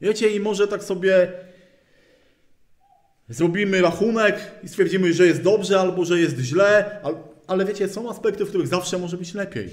Wiecie, 0.00 0.30
i 0.36 0.40
może 0.40 0.68
tak 0.68 0.84
sobie 0.84 1.32
zrobimy 3.28 3.80
rachunek 3.80 4.50
i 4.62 4.68
stwierdzimy, 4.68 5.12
że 5.12 5.26
jest 5.26 5.42
dobrze 5.42 5.80
albo 5.80 6.04
że 6.04 6.20
jest 6.20 6.38
źle, 6.38 7.00
ale 7.46 7.64
wiecie, 7.64 7.88
są 7.88 8.10
aspekty, 8.10 8.44
w 8.44 8.48
których 8.48 8.68
zawsze 8.68 8.98
może 8.98 9.16
być 9.16 9.34
lepiej. 9.34 9.68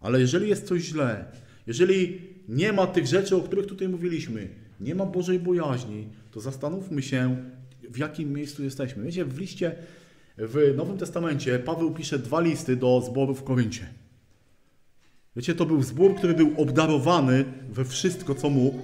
Ale 0.00 0.20
jeżeli 0.20 0.48
jest 0.48 0.66
coś 0.66 0.82
źle, 0.82 1.24
jeżeli 1.66 2.20
nie 2.48 2.72
ma 2.72 2.86
tych 2.86 3.06
rzeczy, 3.06 3.36
o 3.36 3.40
których 3.40 3.66
tutaj 3.66 3.88
mówiliśmy, 3.88 4.48
nie 4.80 4.94
ma 4.94 5.06
Bożej 5.06 5.38
bojaźni, 5.38 6.08
to 6.30 6.40
zastanówmy 6.40 7.02
się, 7.02 7.36
w 7.90 7.98
jakim 7.98 8.32
miejscu 8.32 8.64
jesteśmy. 8.64 9.04
Wiecie, 9.04 9.24
w 9.24 9.38
liście 9.38 9.74
w 10.38 10.74
Nowym 10.76 10.98
Testamencie 10.98 11.58
Paweł 11.58 11.94
pisze 11.94 12.18
dwa 12.18 12.40
listy 12.40 12.76
do 12.76 13.00
zboru 13.00 13.34
w 13.34 13.44
Koryncie. 13.44 13.94
Wiecie, 15.36 15.54
to 15.54 15.66
był 15.66 15.82
zbór, 15.82 16.14
który 16.14 16.34
był 16.34 16.54
obdarowany 16.56 17.44
we 17.70 17.84
wszystko, 17.84 18.34
co 18.34 18.50
mógł, 18.50 18.78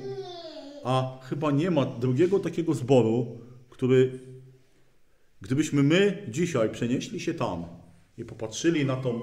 a 0.85 1.19
chyba 1.23 1.51
nie 1.51 1.71
ma 1.71 1.87
drugiego 1.87 2.39
takiego 2.39 2.75
zboru, 2.75 3.39
który, 3.71 4.21
gdybyśmy 5.41 5.83
my 5.83 6.27
dzisiaj 6.29 6.71
przenieśli 6.71 7.21
się 7.21 7.35
tam, 7.35 7.65
i 8.19 8.25
popatrzyli 8.25 8.85
na 8.85 8.97
tą, 8.97 9.21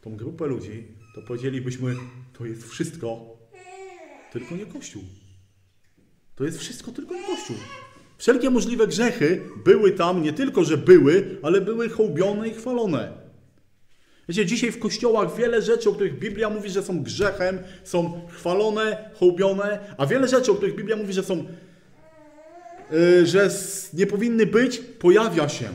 tą 0.00 0.16
grupę 0.16 0.46
ludzi, 0.46 0.84
to 1.14 1.22
powiedzielibyśmy, 1.22 1.94
to 2.32 2.46
jest 2.46 2.64
wszystko, 2.64 3.36
tylko 4.32 4.56
nie 4.56 4.66
Kościół. 4.66 5.02
To 6.34 6.44
jest 6.44 6.58
wszystko, 6.58 6.92
tylko 6.92 7.14
nie 7.14 7.26
Kościół. 7.26 7.56
Wszelkie 8.18 8.50
możliwe 8.50 8.86
grzechy 8.86 9.42
były 9.64 9.92
tam, 9.92 10.22
nie 10.22 10.32
tylko, 10.32 10.64
że 10.64 10.76
były, 10.76 11.38
ale 11.42 11.60
były 11.60 11.88
hołbione 11.88 12.48
i 12.48 12.54
chwalone. 12.54 13.12
Wiecie, 14.28 14.46
dzisiaj 14.46 14.72
w 14.72 14.78
kościołach 14.78 15.36
wiele 15.36 15.62
rzeczy, 15.62 15.90
o 15.90 15.92
których 15.92 16.18
Biblia 16.18 16.50
mówi, 16.50 16.70
że 16.70 16.82
są 16.82 17.02
grzechem, 17.02 17.58
są 17.84 18.20
chwalone, 18.28 19.10
hołbione, 19.14 19.78
a 19.98 20.06
wiele 20.06 20.28
rzeczy, 20.28 20.52
o 20.52 20.54
których 20.54 20.76
Biblia 20.76 20.96
mówi, 20.96 21.12
że 21.12 21.22
są, 21.22 21.44
yy, 22.90 23.26
że 23.26 23.50
nie 23.94 24.06
powinny 24.06 24.46
być, 24.46 24.78
pojawia 24.78 25.48
się. 25.48 25.68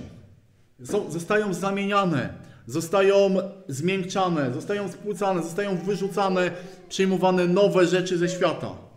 Są, 0.83 1.11
zostają 1.11 1.53
zamieniane 1.53 2.49
zostają 2.69 3.35
zmiękczane, 3.67 4.53
zostają 4.53 4.89
spłucane, 4.91 5.43
zostają 5.43 5.77
wyrzucane, 5.77 6.51
przyjmowane 6.89 7.47
nowe 7.47 7.87
rzeczy 7.87 8.17
ze 8.17 8.29
świata. 8.29 8.88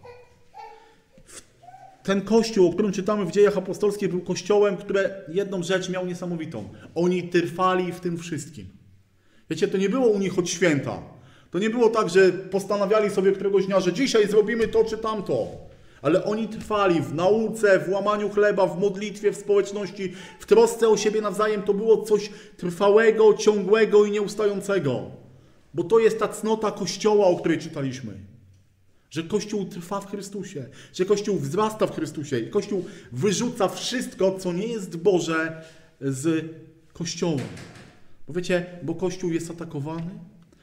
Ten 2.03 2.23
kościół, 2.23 2.69
o 2.69 2.73
którym 2.73 2.93
czytamy 2.93 3.25
w 3.25 3.31
dziejach 3.31 3.59
apostolskich, 3.59 4.09
był 4.09 4.21
kościołem, 4.21 4.77
które 4.77 5.25
jedną 5.29 5.63
rzecz 5.63 5.89
miał 5.89 6.07
niesamowitą. 6.07 6.69
Oni 6.95 7.29
trwali 7.29 7.93
w 7.93 8.01
tym 8.01 8.19
wszystkim. 8.19 8.67
Wiecie, 9.51 9.69
to 9.69 9.79
nie 9.79 9.89
było 9.89 10.07
u 10.07 10.19
nich 10.19 10.39
od 10.39 10.49
święta. 10.49 11.03
To 11.51 11.59
nie 11.59 11.71
było 11.71 11.89
tak, 11.89 12.09
że 12.09 12.33
postanawiali 12.33 13.11
sobie 13.11 13.33
któregoś 13.33 13.67
dnia, 13.67 13.81
że 13.81 13.93
dzisiaj 13.93 14.29
zrobimy 14.29 14.69
to 14.69 14.85
czy 14.85 14.99
tamto. 14.99 15.47
Ale 16.03 16.25
oni 16.25 16.49
trwali 16.49 17.01
w 17.01 17.15
nauce, 17.15 17.81
w 17.81 17.89
łamaniu 17.89 18.31
chleba, 18.31 18.67
w 18.67 18.81
modlitwie, 18.81 19.33
w 19.33 19.37
społeczności, 19.37 20.13
w 20.41 20.47
trosce 20.47 20.89
o 20.89 20.97
siebie 20.97 21.21
nawzajem. 21.21 21.63
To 21.63 21.75
było 21.75 22.03
coś 22.03 22.31
trwałego, 22.57 23.35
ciągłego 23.35 24.05
i 24.05 24.11
nieustającego. 24.11 25.03
Bo 25.75 25.85
to 25.85 25.99
jest 25.99 26.19
ta 26.19 26.29
cnota 26.29 26.71
Kościoła, 26.71 27.27
o 27.27 27.37
której 27.37 27.59
czytaliśmy. 27.59 28.13
Że 29.13 29.23
Kościół 29.23 29.65
trwa 29.65 30.01
w 30.01 30.11
Chrystusie, 30.11 30.67
że 30.95 31.05
Kościół 31.05 31.39
wzrasta 31.39 31.87
w 31.87 31.95
Chrystusie 31.95 32.39
i 32.39 32.51
Kościół 32.51 32.85
wyrzuca 33.13 33.69
wszystko, 33.69 34.39
co 34.39 34.53
nie 34.53 34.67
jest 34.67 34.97
Boże 34.97 35.65
z 36.01 36.55
Kościoła. 36.93 37.43
Bo 38.27 38.33
wiecie, 38.33 38.67
bo 38.83 38.95
Kościół 38.95 39.33
jest 39.33 39.51
atakowany, 39.51 40.11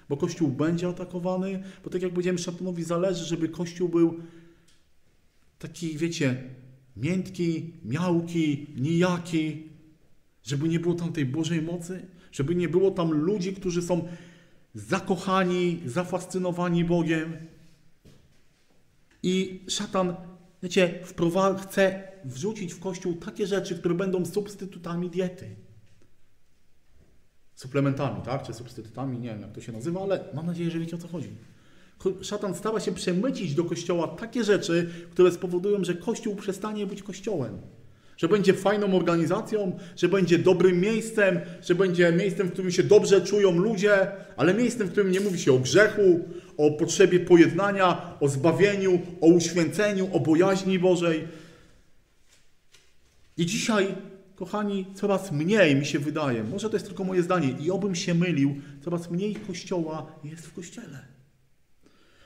bo 0.10 0.18
Kościół 0.18 0.47
będzie 0.47 0.88
atakowany, 0.88 1.64
bo 1.84 1.89
tak 1.89 2.02
jak 2.02 2.12
powiedziałem, 2.12 2.38
szatanowi 2.38 2.84
zależy, 2.84 3.26
żeby 3.26 3.50
Kościół 3.50 3.89
był 3.89 4.20
taki, 5.60 5.97
wiecie, 5.97 6.43
miętki, 6.97 7.74
miałki, 7.86 8.68
nijaki, 8.78 9.64
żeby 10.43 10.70
nie 10.70 10.80
było 10.80 10.93
tam 10.93 11.14
tej 11.14 11.26
Bożej 11.26 11.62
mocy, 11.62 12.06
żeby 12.32 12.56
nie 12.56 12.70
było 12.70 12.91
tam 12.91 13.12
ludzi, 13.12 13.54
którzy 13.54 13.82
są 13.82 14.08
zakochani, 14.74 15.80
zafascynowani 15.86 16.86
Bogiem. 16.86 17.34
I 19.24 19.65
szatan, 19.67 20.15
wiecie, 20.63 20.99
chce 21.61 22.03
wrzucić 22.26 22.74
w 22.74 22.80
Kościół 22.80 23.13
takie 23.13 23.47
rzeczy, 23.47 23.76
które 23.76 23.95
będą 23.95 24.26
substytutami 24.26 25.09
diety. 25.09 25.55
Suplementami, 27.55 28.22
tak? 28.22 28.43
Czy 28.43 28.53
substytutami, 28.53 29.20
nie 29.20 29.30
wiem 29.30 29.41
jak 29.41 29.51
to 29.51 29.61
się 29.61 29.72
nazywa, 29.72 30.01
ale 30.01 30.24
mam 30.34 30.45
nadzieję, 30.45 30.72
że 30.72 30.80
wiecie 30.80 30.95
o 30.95 30.99
co 30.99 31.07
chodzi. 31.07 31.30
Szatan 32.22 32.55
stara 32.55 32.80
się 32.80 32.91
przemycić 32.91 33.55
do 33.55 33.63
Kościoła 33.63 34.07
takie 34.07 34.43
rzeczy, 34.43 34.89
które 35.11 35.32
spowodują, 35.32 35.84
że 35.84 35.95
Kościół 35.95 36.36
przestanie 36.36 36.88
być 36.88 37.03
Kościołem. 37.03 37.57
Że 38.17 38.28
będzie 38.28 38.53
fajną 38.53 38.97
organizacją, 38.97 39.80
że 39.95 40.09
będzie 40.09 40.38
dobrym 40.38 40.80
miejscem, 40.80 41.39
że 41.61 41.76
będzie 41.76 42.11
miejscem, 42.11 42.47
w 42.47 42.51
którym 42.51 42.72
się 42.72 42.84
dobrze 42.84 43.22
czują 43.22 43.51
ludzie, 43.51 44.11
ale 44.38 44.53
miejscem, 44.53 44.88
w 44.88 44.91
którym 44.91 45.11
nie 45.11 45.20
mówi 45.20 45.39
się 45.39 45.53
o 45.53 45.59
grzechu, 45.59 46.20
o 46.60 46.72
potrzebie 46.72 47.20
pojednania, 47.20 48.18
o 48.20 48.28
zbawieniu, 48.28 49.01
o 49.22 49.28
uświęceniu, 49.28 50.10
o 50.14 50.20
bojaźni 50.20 50.80
Bożej. 50.80 51.28
I 53.38 53.45
dzisiaj, 53.45 53.95
kochani, 54.36 54.86
coraz 54.95 55.32
mniej 55.32 55.76
mi 55.76 55.86
się 55.86 55.99
wydaje, 55.99 56.43
może 56.43 56.70
to 56.70 56.76
jest 56.76 56.86
tylko 56.86 57.03
moje 57.03 57.24
zdanie, 57.24 57.55
i 57.60 57.72
obym 57.72 57.95
się 57.95 58.14
mylił, 58.14 58.55
coraz 58.82 59.12
mniej 59.12 59.36
Kościoła 59.36 60.05
jest 60.24 60.47
w 60.47 60.53
Kościele. 60.53 60.99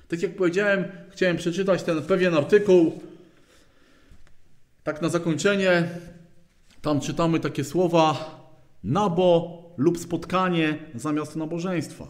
Tak 0.08 0.22
jak 0.22 0.36
powiedziałem, 0.36 0.86
chciałem 1.12 1.38
przeczytać 1.38 1.84
ten 1.84 2.02
pewien 2.02 2.34
artykuł. 2.36 3.02
Tak 4.84 5.02
na 5.02 5.10
zakończenie, 5.10 5.90
tam 6.82 7.00
czytamy 7.00 7.40
takie 7.40 7.64
słowa: 7.64 8.40
nabo 8.84 9.64
lub 9.78 10.00
spotkanie 10.00 10.78
zamiast 10.96 11.36
nabożeństwa, 11.36 12.08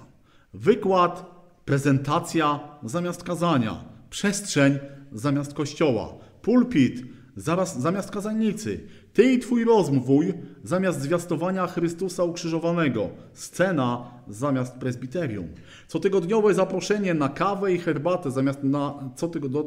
wykład, 0.53 1.42
prezentacja 1.65 2.59
zamiast 2.83 3.23
kazania, 3.23 3.83
przestrzeń 4.09 4.79
zamiast 5.11 5.53
kościoła, 5.53 6.13
pulpit 6.41 7.03
zaraz, 7.35 7.79
zamiast 7.79 8.11
kazalnicy, 8.11 8.79
ty 9.13 9.33
i 9.33 9.39
twój 9.39 9.65
rozmój 9.65 10.33
zamiast 10.63 11.01
zwiastowania 11.01 11.67
Chrystusa 11.67 12.23
ukrzyżowanego, 12.23 13.09
scena 13.33 14.11
zamiast 14.27 14.73
prezbiterium, 14.73 15.47
cotygodniowe 15.87 16.53
zaproszenie 16.53 17.13
na 17.13 17.29
kawę 17.29 17.73
i 17.73 17.77
herbatę 17.77 18.31
zamiast 18.31 18.63
na 18.63 18.93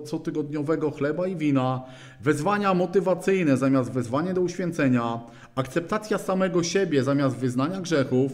cotygodniowego 0.05 0.91
chleba 0.91 1.27
i 1.27 1.37
wina, 1.37 1.83
wezwania 2.23 2.75
motywacyjne 2.75 3.57
zamiast 3.57 3.93
wezwania 3.93 4.35
do 4.35 4.41
uświęcenia, 4.41 5.21
akceptacja 5.55 6.19
samego 6.19 6.63
siebie 6.63 7.03
zamiast 7.03 7.37
wyznania 7.37 7.81
grzechów, 7.81 8.33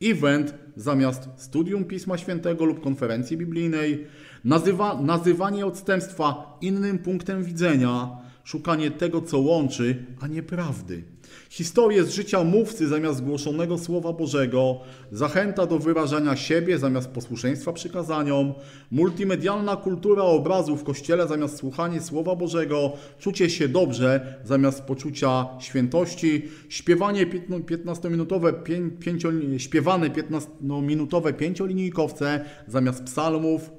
event 0.00 0.54
zamiast 0.76 1.28
studium 1.36 1.84
Pisma 1.84 2.18
Świętego 2.18 2.64
lub 2.64 2.80
konferencji 2.80 3.36
biblijnej, 3.36 4.06
nazywa, 4.44 5.02
nazywanie 5.02 5.66
odstępstwa 5.66 6.58
innym 6.60 6.98
punktem 6.98 7.44
widzenia, 7.44 8.16
szukanie 8.44 8.90
tego, 8.90 9.22
co 9.22 9.38
łączy, 9.38 10.06
a 10.20 10.26
nie 10.26 10.42
prawdy. 10.42 11.02
Historię 11.50 12.04
z 12.04 12.14
życia 12.14 12.44
mówcy 12.44 12.88
zamiast 12.88 13.24
głoszonego 13.24 13.78
Słowa 13.78 14.12
Bożego, 14.12 14.80
zachęta 15.12 15.66
do 15.66 15.78
wyrażania 15.78 16.36
siebie 16.36 16.78
zamiast 16.78 17.08
posłuszeństwa 17.08 17.72
przykazaniom, 17.72 18.54
multimedialna 18.90 19.76
kultura 19.76 20.22
obrazu 20.22 20.76
w 20.76 20.84
kościele 20.84 21.28
zamiast 21.28 21.56
słuchania 21.56 22.00
Słowa 22.00 22.36
Bożego, 22.36 22.92
czucie 23.18 23.50
się 23.50 23.68
dobrze 23.68 24.38
zamiast 24.44 24.82
poczucia 24.82 25.46
świętości, 25.60 26.42
śpiewanie 26.68 27.26
15-minutowe, 27.26 28.52
pięcio, 29.00 29.28
śpiewane 29.58 30.10
15-minutowe 30.10 31.32
pięciolinijkowce 31.32 32.44
zamiast 32.68 33.04
psalmów, 33.04 33.70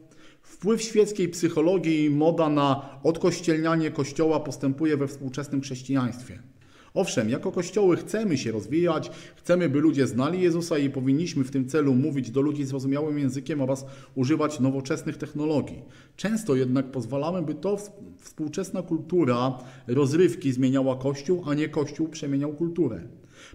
Wpływ 0.42 0.82
świeckiej 0.82 1.30
psychologii 1.30 2.06
i 2.06 2.10
moda 2.10 2.50
na 2.50 3.00
odkościelnianie 3.04 3.92
Kościoła 3.92 4.40
postępuje 4.40 4.98
we 4.98 5.08
współczesnym 5.08 5.62
chrześcijaństwie. 5.62 6.40
Owszem, 6.94 7.30
jako 7.30 7.52
kościoły 7.52 7.98
chcemy 7.98 8.38
się 8.38 8.52
rozwijać, 8.52 9.12
chcemy, 9.36 9.70
by 9.70 9.80
ludzie 9.80 10.08
znali 10.08 10.42
Jezusa 10.42 10.78
i 10.78 10.90
powinniśmy 10.90 11.44
w 11.44 11.52
tym 11.52 11.68
celu 11.68 11.96
mówić 11.96 12.32
do 12.32 12.42
ludzi 12.42 12.66
zrozumiałym 12.66 13.20
językiem 13.20 13.62
oraz 13.62 13.86
używać 14.16 14.60
nowoczesnych 14.60 15.18
technologii. 15.18 15.82
Często 16.16 16.56
jednak 16.56 16.92
pozwalamy, 16.92 17.42
by 17.42 17.56
to 17.56 17.78
współczesna 18.18 18.82
kultura 18.82 19.58
rozrywki 19.88 20.52
zmieniała 20.52 20.96
Kościół, 20.96 21.44
a 21.46 21.54
nie 21.54 21.70
Kościół 21.70 22.08
przemieniał 22.08 22.54
kulturę. 22.54 23.02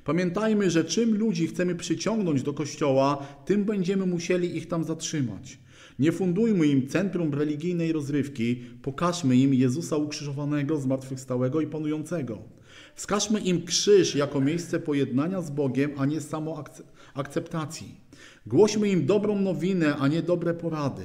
Pamiętajmy, 0.05 0.71
że 0.71 0.85
czym 0.85 1.19
ludzi 1.19 1.47
chcemy 1.47 1.75
przyciągnąć 1.75 2.43
do 2.43 2.53
Kościoła, 2.53 3.27
tym 3.45 3.65
będziemy 3.65 4.07
musieli 4.07 4.57
ich 4.57 4.69
tam 4.69 4.85
zatrzymać. 4.85 5.59
Nie 5.99 6.13
fundujmy 6.13 6.67
im 6.67 6.89
centrum 6.89 7.35
religijnej 7.35 7.93
rozrywki, 7.93 8.57
pokażmy 8.83 9.37
im 9.37 9.55
Jezusa 9.55 9.97
ukrzyżowanego, 9.97 10.77
zmartwychwstałego 10.77 11.61
i 11.61 11.67
panującego. 11.67 12.54
Wskażmy 12.95 13.41
im 13.41 13.65
krzyż 13.65 14.15
jako 14.15 14.41
miejsce 14.41 14.81
pojednania 14.81 15.43
z 15.43 15.51
Bogiem, 15.51 15.91
a 15.99 16.07
nie 16.07 16.21
samoakceptacji. 16.21 18.01
Głośmy 18.47 18.89
im 18.89 19.07
dobrą 19.07 19.41
nowinę, 19.41 19.97
a 19.97 20.09
nie 20.09 20.23
dobre 20.23 20.55
porady. 20.55 21.03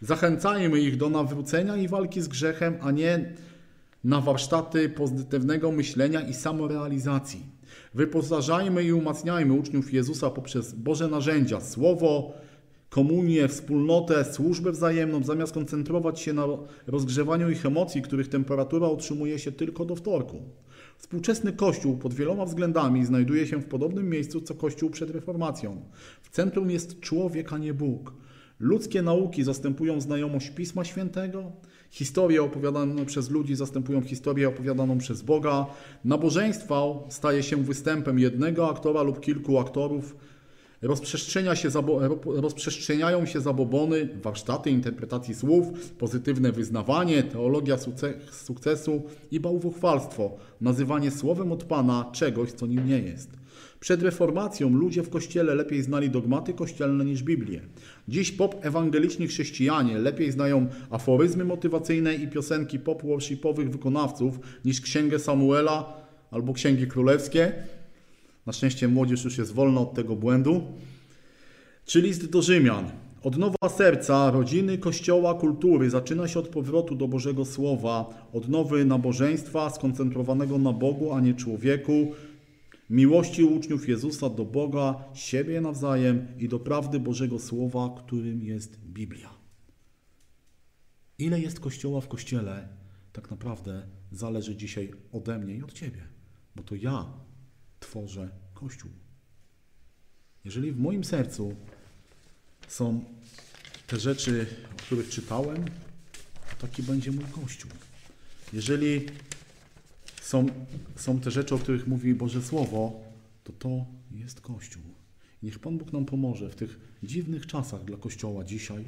Zachęcajmy 0.00 0.80
ich 0.80 0.96
do 0.96 1.10
nawrócenia 1.10 1.76
i 1.76 1.88
walki 1.88 2.20
z 2.20 2.28
grzechem, 2.28 2.74
a 2.80 2.90
nie 2.90 3.34
na 4.04 4.20
warsztaty 4.20 4.88
pozytywnego 4.88 5.72
myślenia 5.72 6.20
i 6.20 6.34
samorealizacji. 6.34 7.42
Wyposażajmy 7.94 8.84
i 8.84 8.92
umacniajmy 8.92 9.52
uczniów 9.52 9.92
Jezusa 9.92 10.30
poprzez 10.30 10.74
Boże 10.74 11.08
narzędzia, 11.08 11.60
słowo, 11.60 12.32
komunię, 12.90 13.48
wspólnotę, 13.48 14.24
służbę 14.24 14.72
wzajemną, 14.72 15.24
zamiast 15.24 15.52
koncentrować 15.52 16.20
się 16.20 16.32
na 16.32 16.46
rozgrzewaniu 16.86 17.50
ich 17.50 17.66
emocji, 17.66 18.02
których 18.02 18.28
temperatura 18.28 18.88
utrzymuje 18.88 19.38
się 19.38 19.52
tylko 19.52 19.84
do 19.84 19.96
wtorku. 19.96 20.42
Współczesny 21.00 21.52
Kościół 21.52 21.98
pod 21.98 22.14
wieloma 22.14 22.44
względami 22.44 23.04
znajduje 23.04 23.46
się 23.46 23.60
w 23.60 23.64
podobnym 23.64 24.08
miejscu 24.08 24.40
co 24.40 24.54
Kościół 24.54 24.90
przed 24.90 25.10
reformacją. 25.10 25.82
W 26.22 26.30
centrum 26.30 26.70
jest 26.70 27.00
człowiek, 27.00 27.52
a 27.52 27.58
nie 27.58 27.74
Bóg. 27.74 28.14
Ludzkie 28.58 29.02
nauki 29.02 29.44
zastępują 29.44 30.00
znajomość 30.00 30.50
Pisma 30.50 30.84
Świętego, 30.84 31.52
historie 31.90 32.42
opowiadane 32.42 33.06
przez 33.06 33.30
ludzi 33.30 33.56
zastępują 33.56 34.02
historię 34.02 34.48
opowiadaną 34.48 34.98
przez 34.98 35.22
Boga, 35.22 35.66
nabożeństwo 36.04 37.06
staje 37.08 37.42
się 37.42 37.56
występem 37.56 38.18
jednego 38.18 38.70
aktora 38.70 39.02
lub 39.02 39.20
kilku 39.20 39.58
aktorów, 39.58 40.16
Rozprzestrzenia 40.82 41.56
się 41.56 41.68
rozprzestrzeniają 42.24 43.26
się 43.26 43.40
zabobony, 43.40 44.08
warsztaty 44.22 44.70
interpretacji 44.70 45.34
słów, 45.34 45.90
pozytywne 45.98 46.52
wyznawanie, 46.52 47.22
teologia 47.22 47.76
sukcesu 48.32 49.02
i 49.30 49.40
bałwochwalstwo, 49.40 50.36
nazywanie 50.60 51.10
słowem 51.10 51.52
od 51.52 51.64
Pana 51.64 52.10
czegoś, 52.12 52.52
co 52.52 52.66
nim 52.66 52.86
nie 52.86 52.98
jest. 52.98 53.30
Przed 53.80 54.02
reformacją 54.02 54.70
ludzie 54.70 55.02
w 55.02 55.10
kościele 55.10 55.54
lepiej 55.54 55.82
znali 55.82 56.10
dogmaty 56.10 56.54
kościelne 56.54 57.04
niż 57.04 57.22
Biblię. 57.22 57.60
Dziś 58.08 58.32
pop 58.32 58.66
ewangeliczni 58.66 59.26
chrześcijanie 59.26 59.98
lepiej 59.98 60.32
znają 60.32 60.66
aforyzmy 60.90 61.44
motywacyjne 61.44 62.14
i 62.14 62.28
piosenki 62.28 62.78
pop 62.78 63.02
worshipowych 63.02 63.70
wykonawców 63.70 64.40
niż 64.64 64.80
księgę 64.80 65.18
Samuela 65.18 66.00
albo 66.30 66.52
księgi 66.52 66.86
królewskie, 66.86 67.52
na 68.46 68.52
szczęście 68.52 68.88
młodzież 68.88 69.24
już 69.24 69.38
jest 69.38 69.52
wolna 69.52 69.80
od 69.80 69.94
tego 69.94 70.16
błędu. 70.16 70.62
Czy 71.84 72.00
list 72.00 72.30
do 72.30 72.42
Rzymian. 72.42 72.90
Odnowa 73.22 73.68
serca, 73.68 74.30
rodziny, 74.30 74.78
kościoła, 74.78 75.34
kultury 75.34 75.90
zaczyna 75.90 76.28
się 76.28 76.38
od 76.38 76.48
powrotu 76.48 76.94
do 76.94 77.08
Bożego 77.08 77.44
Słowa, 77.44 78.28
odnowy 78.32 78.84
nabożeństwa 78.84 79.70
skoncentrowanego 79.70 80.58
na 80.58 80.72
Bogu, 80.72 81.12
a 81.12 81.20
nie 81.20 81.34
człowieku, 81.34 82.12
miłości 82.90 83.44
uczniów 83.44 83.88
Jezusa 83.88 84.30
do 84.30 84.44
Boga, 84.44 85.04
siebie 85.14 85.60
nawzajem 85.60 86.26
i 86.38 86.48
do 86.48 86.58
prawdy 86.58 87.00
Bożego 87.00 87.38
Słowa, 87.38 87.94
którym 87.98 88.42
jest 88.42 88.80
Biblia. 88.84 89.30
Ile 91.18 91.40
jest 91.40 91.60
kościoła 91.60 92.00
w 92.00 92.08
kościele, 92.08 92.68
tak 93.12 93.30
naprawdę 93.30 93.82
zależy 94.12 94.56
dzisiaj 94.56 94.92
ode 95.12 95.38
mnie 95.38 95.54
i 95.54 95.62
od 95.62 95.72
ciebie, 95.72 96.02
bo 96.56 96.62
to 96.62 96.74
ja 96.74 97.06
tworzę 97.80 98.28
kościół. 98.54 98.90
Jeżeli 100.44 100.72
w 100.72 100.80
moim 100.80 101.04
sercu 101.04 101.56
są 102.68 103.04
te 103.86 103.98
rzeczy, 103.98 104.46
o 104.74 104.82
których 104.82 105.08
czytałem, 105.08 105.64
taki 106.58 106.82
będzie 106.82 107.12
mój 107.12 107.24
kościół. 107.24 107.70
Jeżeli 108.52 109.06
są, 110.22 110.46
są 110.96 111.20
te 111.20 111.30
rzeczy, 111.30 111.54
o 111.54 111.58
których 111.58 111.86
mówi 111.86 112.14
Boże 112.14 112.42
Słowo, 112.42 113.00
to 113.44 113.52
to 113.52 113.86
jest 114.10 114.40
Kościół. 114.40 114.82
Niech 115.42 115.58
Pan 115.58 115.78
Bóg 115.78 115.92
nam 115.92 116.04
pomoże 116.04 116.50
w 116.50 116.54
tych 116.54 116.80
dziwnych 117.02 117.46
czasach 117.46 117.84
dla 117.84 117.96
Kościoła 117.96 118.44
dzisiaj 118.44 118.84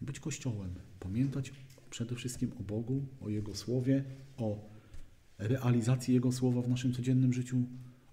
być 0.00 0.20
Kościołem. 0.20 0.74
Pamiętać 1.00 1.52
przede 1.90 2.14
wszystkim 2.14 2.52
o 2.60 2.62
Bogu, 2.62 3.06
o 3.20 3.28
Jego 3.28 3.54
Słowie, 3.54 4.04
o 4.36 4.75
realizacji 5.38 6.14
Jego 6.14 6.32
Słowa 6.32 6.62
w 6.62 6.68
naszym 6.68 6.92
codziennym 6.92 7.32
życiu, 7.32 7.56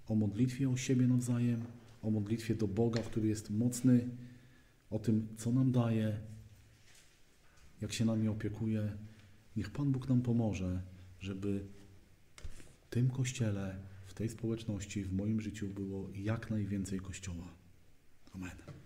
o 0.07 0.15
modlitwie 0.15 0.69
o 0.69 0.77
siebie 0.77 1.07
nawzajem, 1.07 1.63
o 2.01 2.11
modlitwie 2.11 2.55
do 2.55 2.67
Boga, 2.67 3.01
który 3.01 3.27
jest 3.27 3.49
mocny, 3.49 4.09
o 4.89 4.99
tym, 4.99 5.27
co 5.37 5.51
nam 5.51 5.71
daje, 5.71 6.19
jak 7.81 7.93
się 7.93 8.05
nami 8.05 8.27
opiekuje. 8.27 8.91
Niech 9.55 9.69
Pan 9.69 9.91
Bóg 9.91 10.09
nam 10.09 10.21
pomoże, 10.21 10.81
żeby 11.19 11.65
w 12.81 12.87
tym 12.89 13.09
kościele, 13.09 13.75
w 14.07 14.13
tej 14.13 14.29
społeczności, 14.29 15.03
w 15.03 15.13
moim 15.13 15.41
życiu 15.41 15.67
było 15.67 16.09
jak 16.15 16.51
najwięcej 16.51 16.99
kościoła. 16.99 17.47
Amen. 18.35 18.82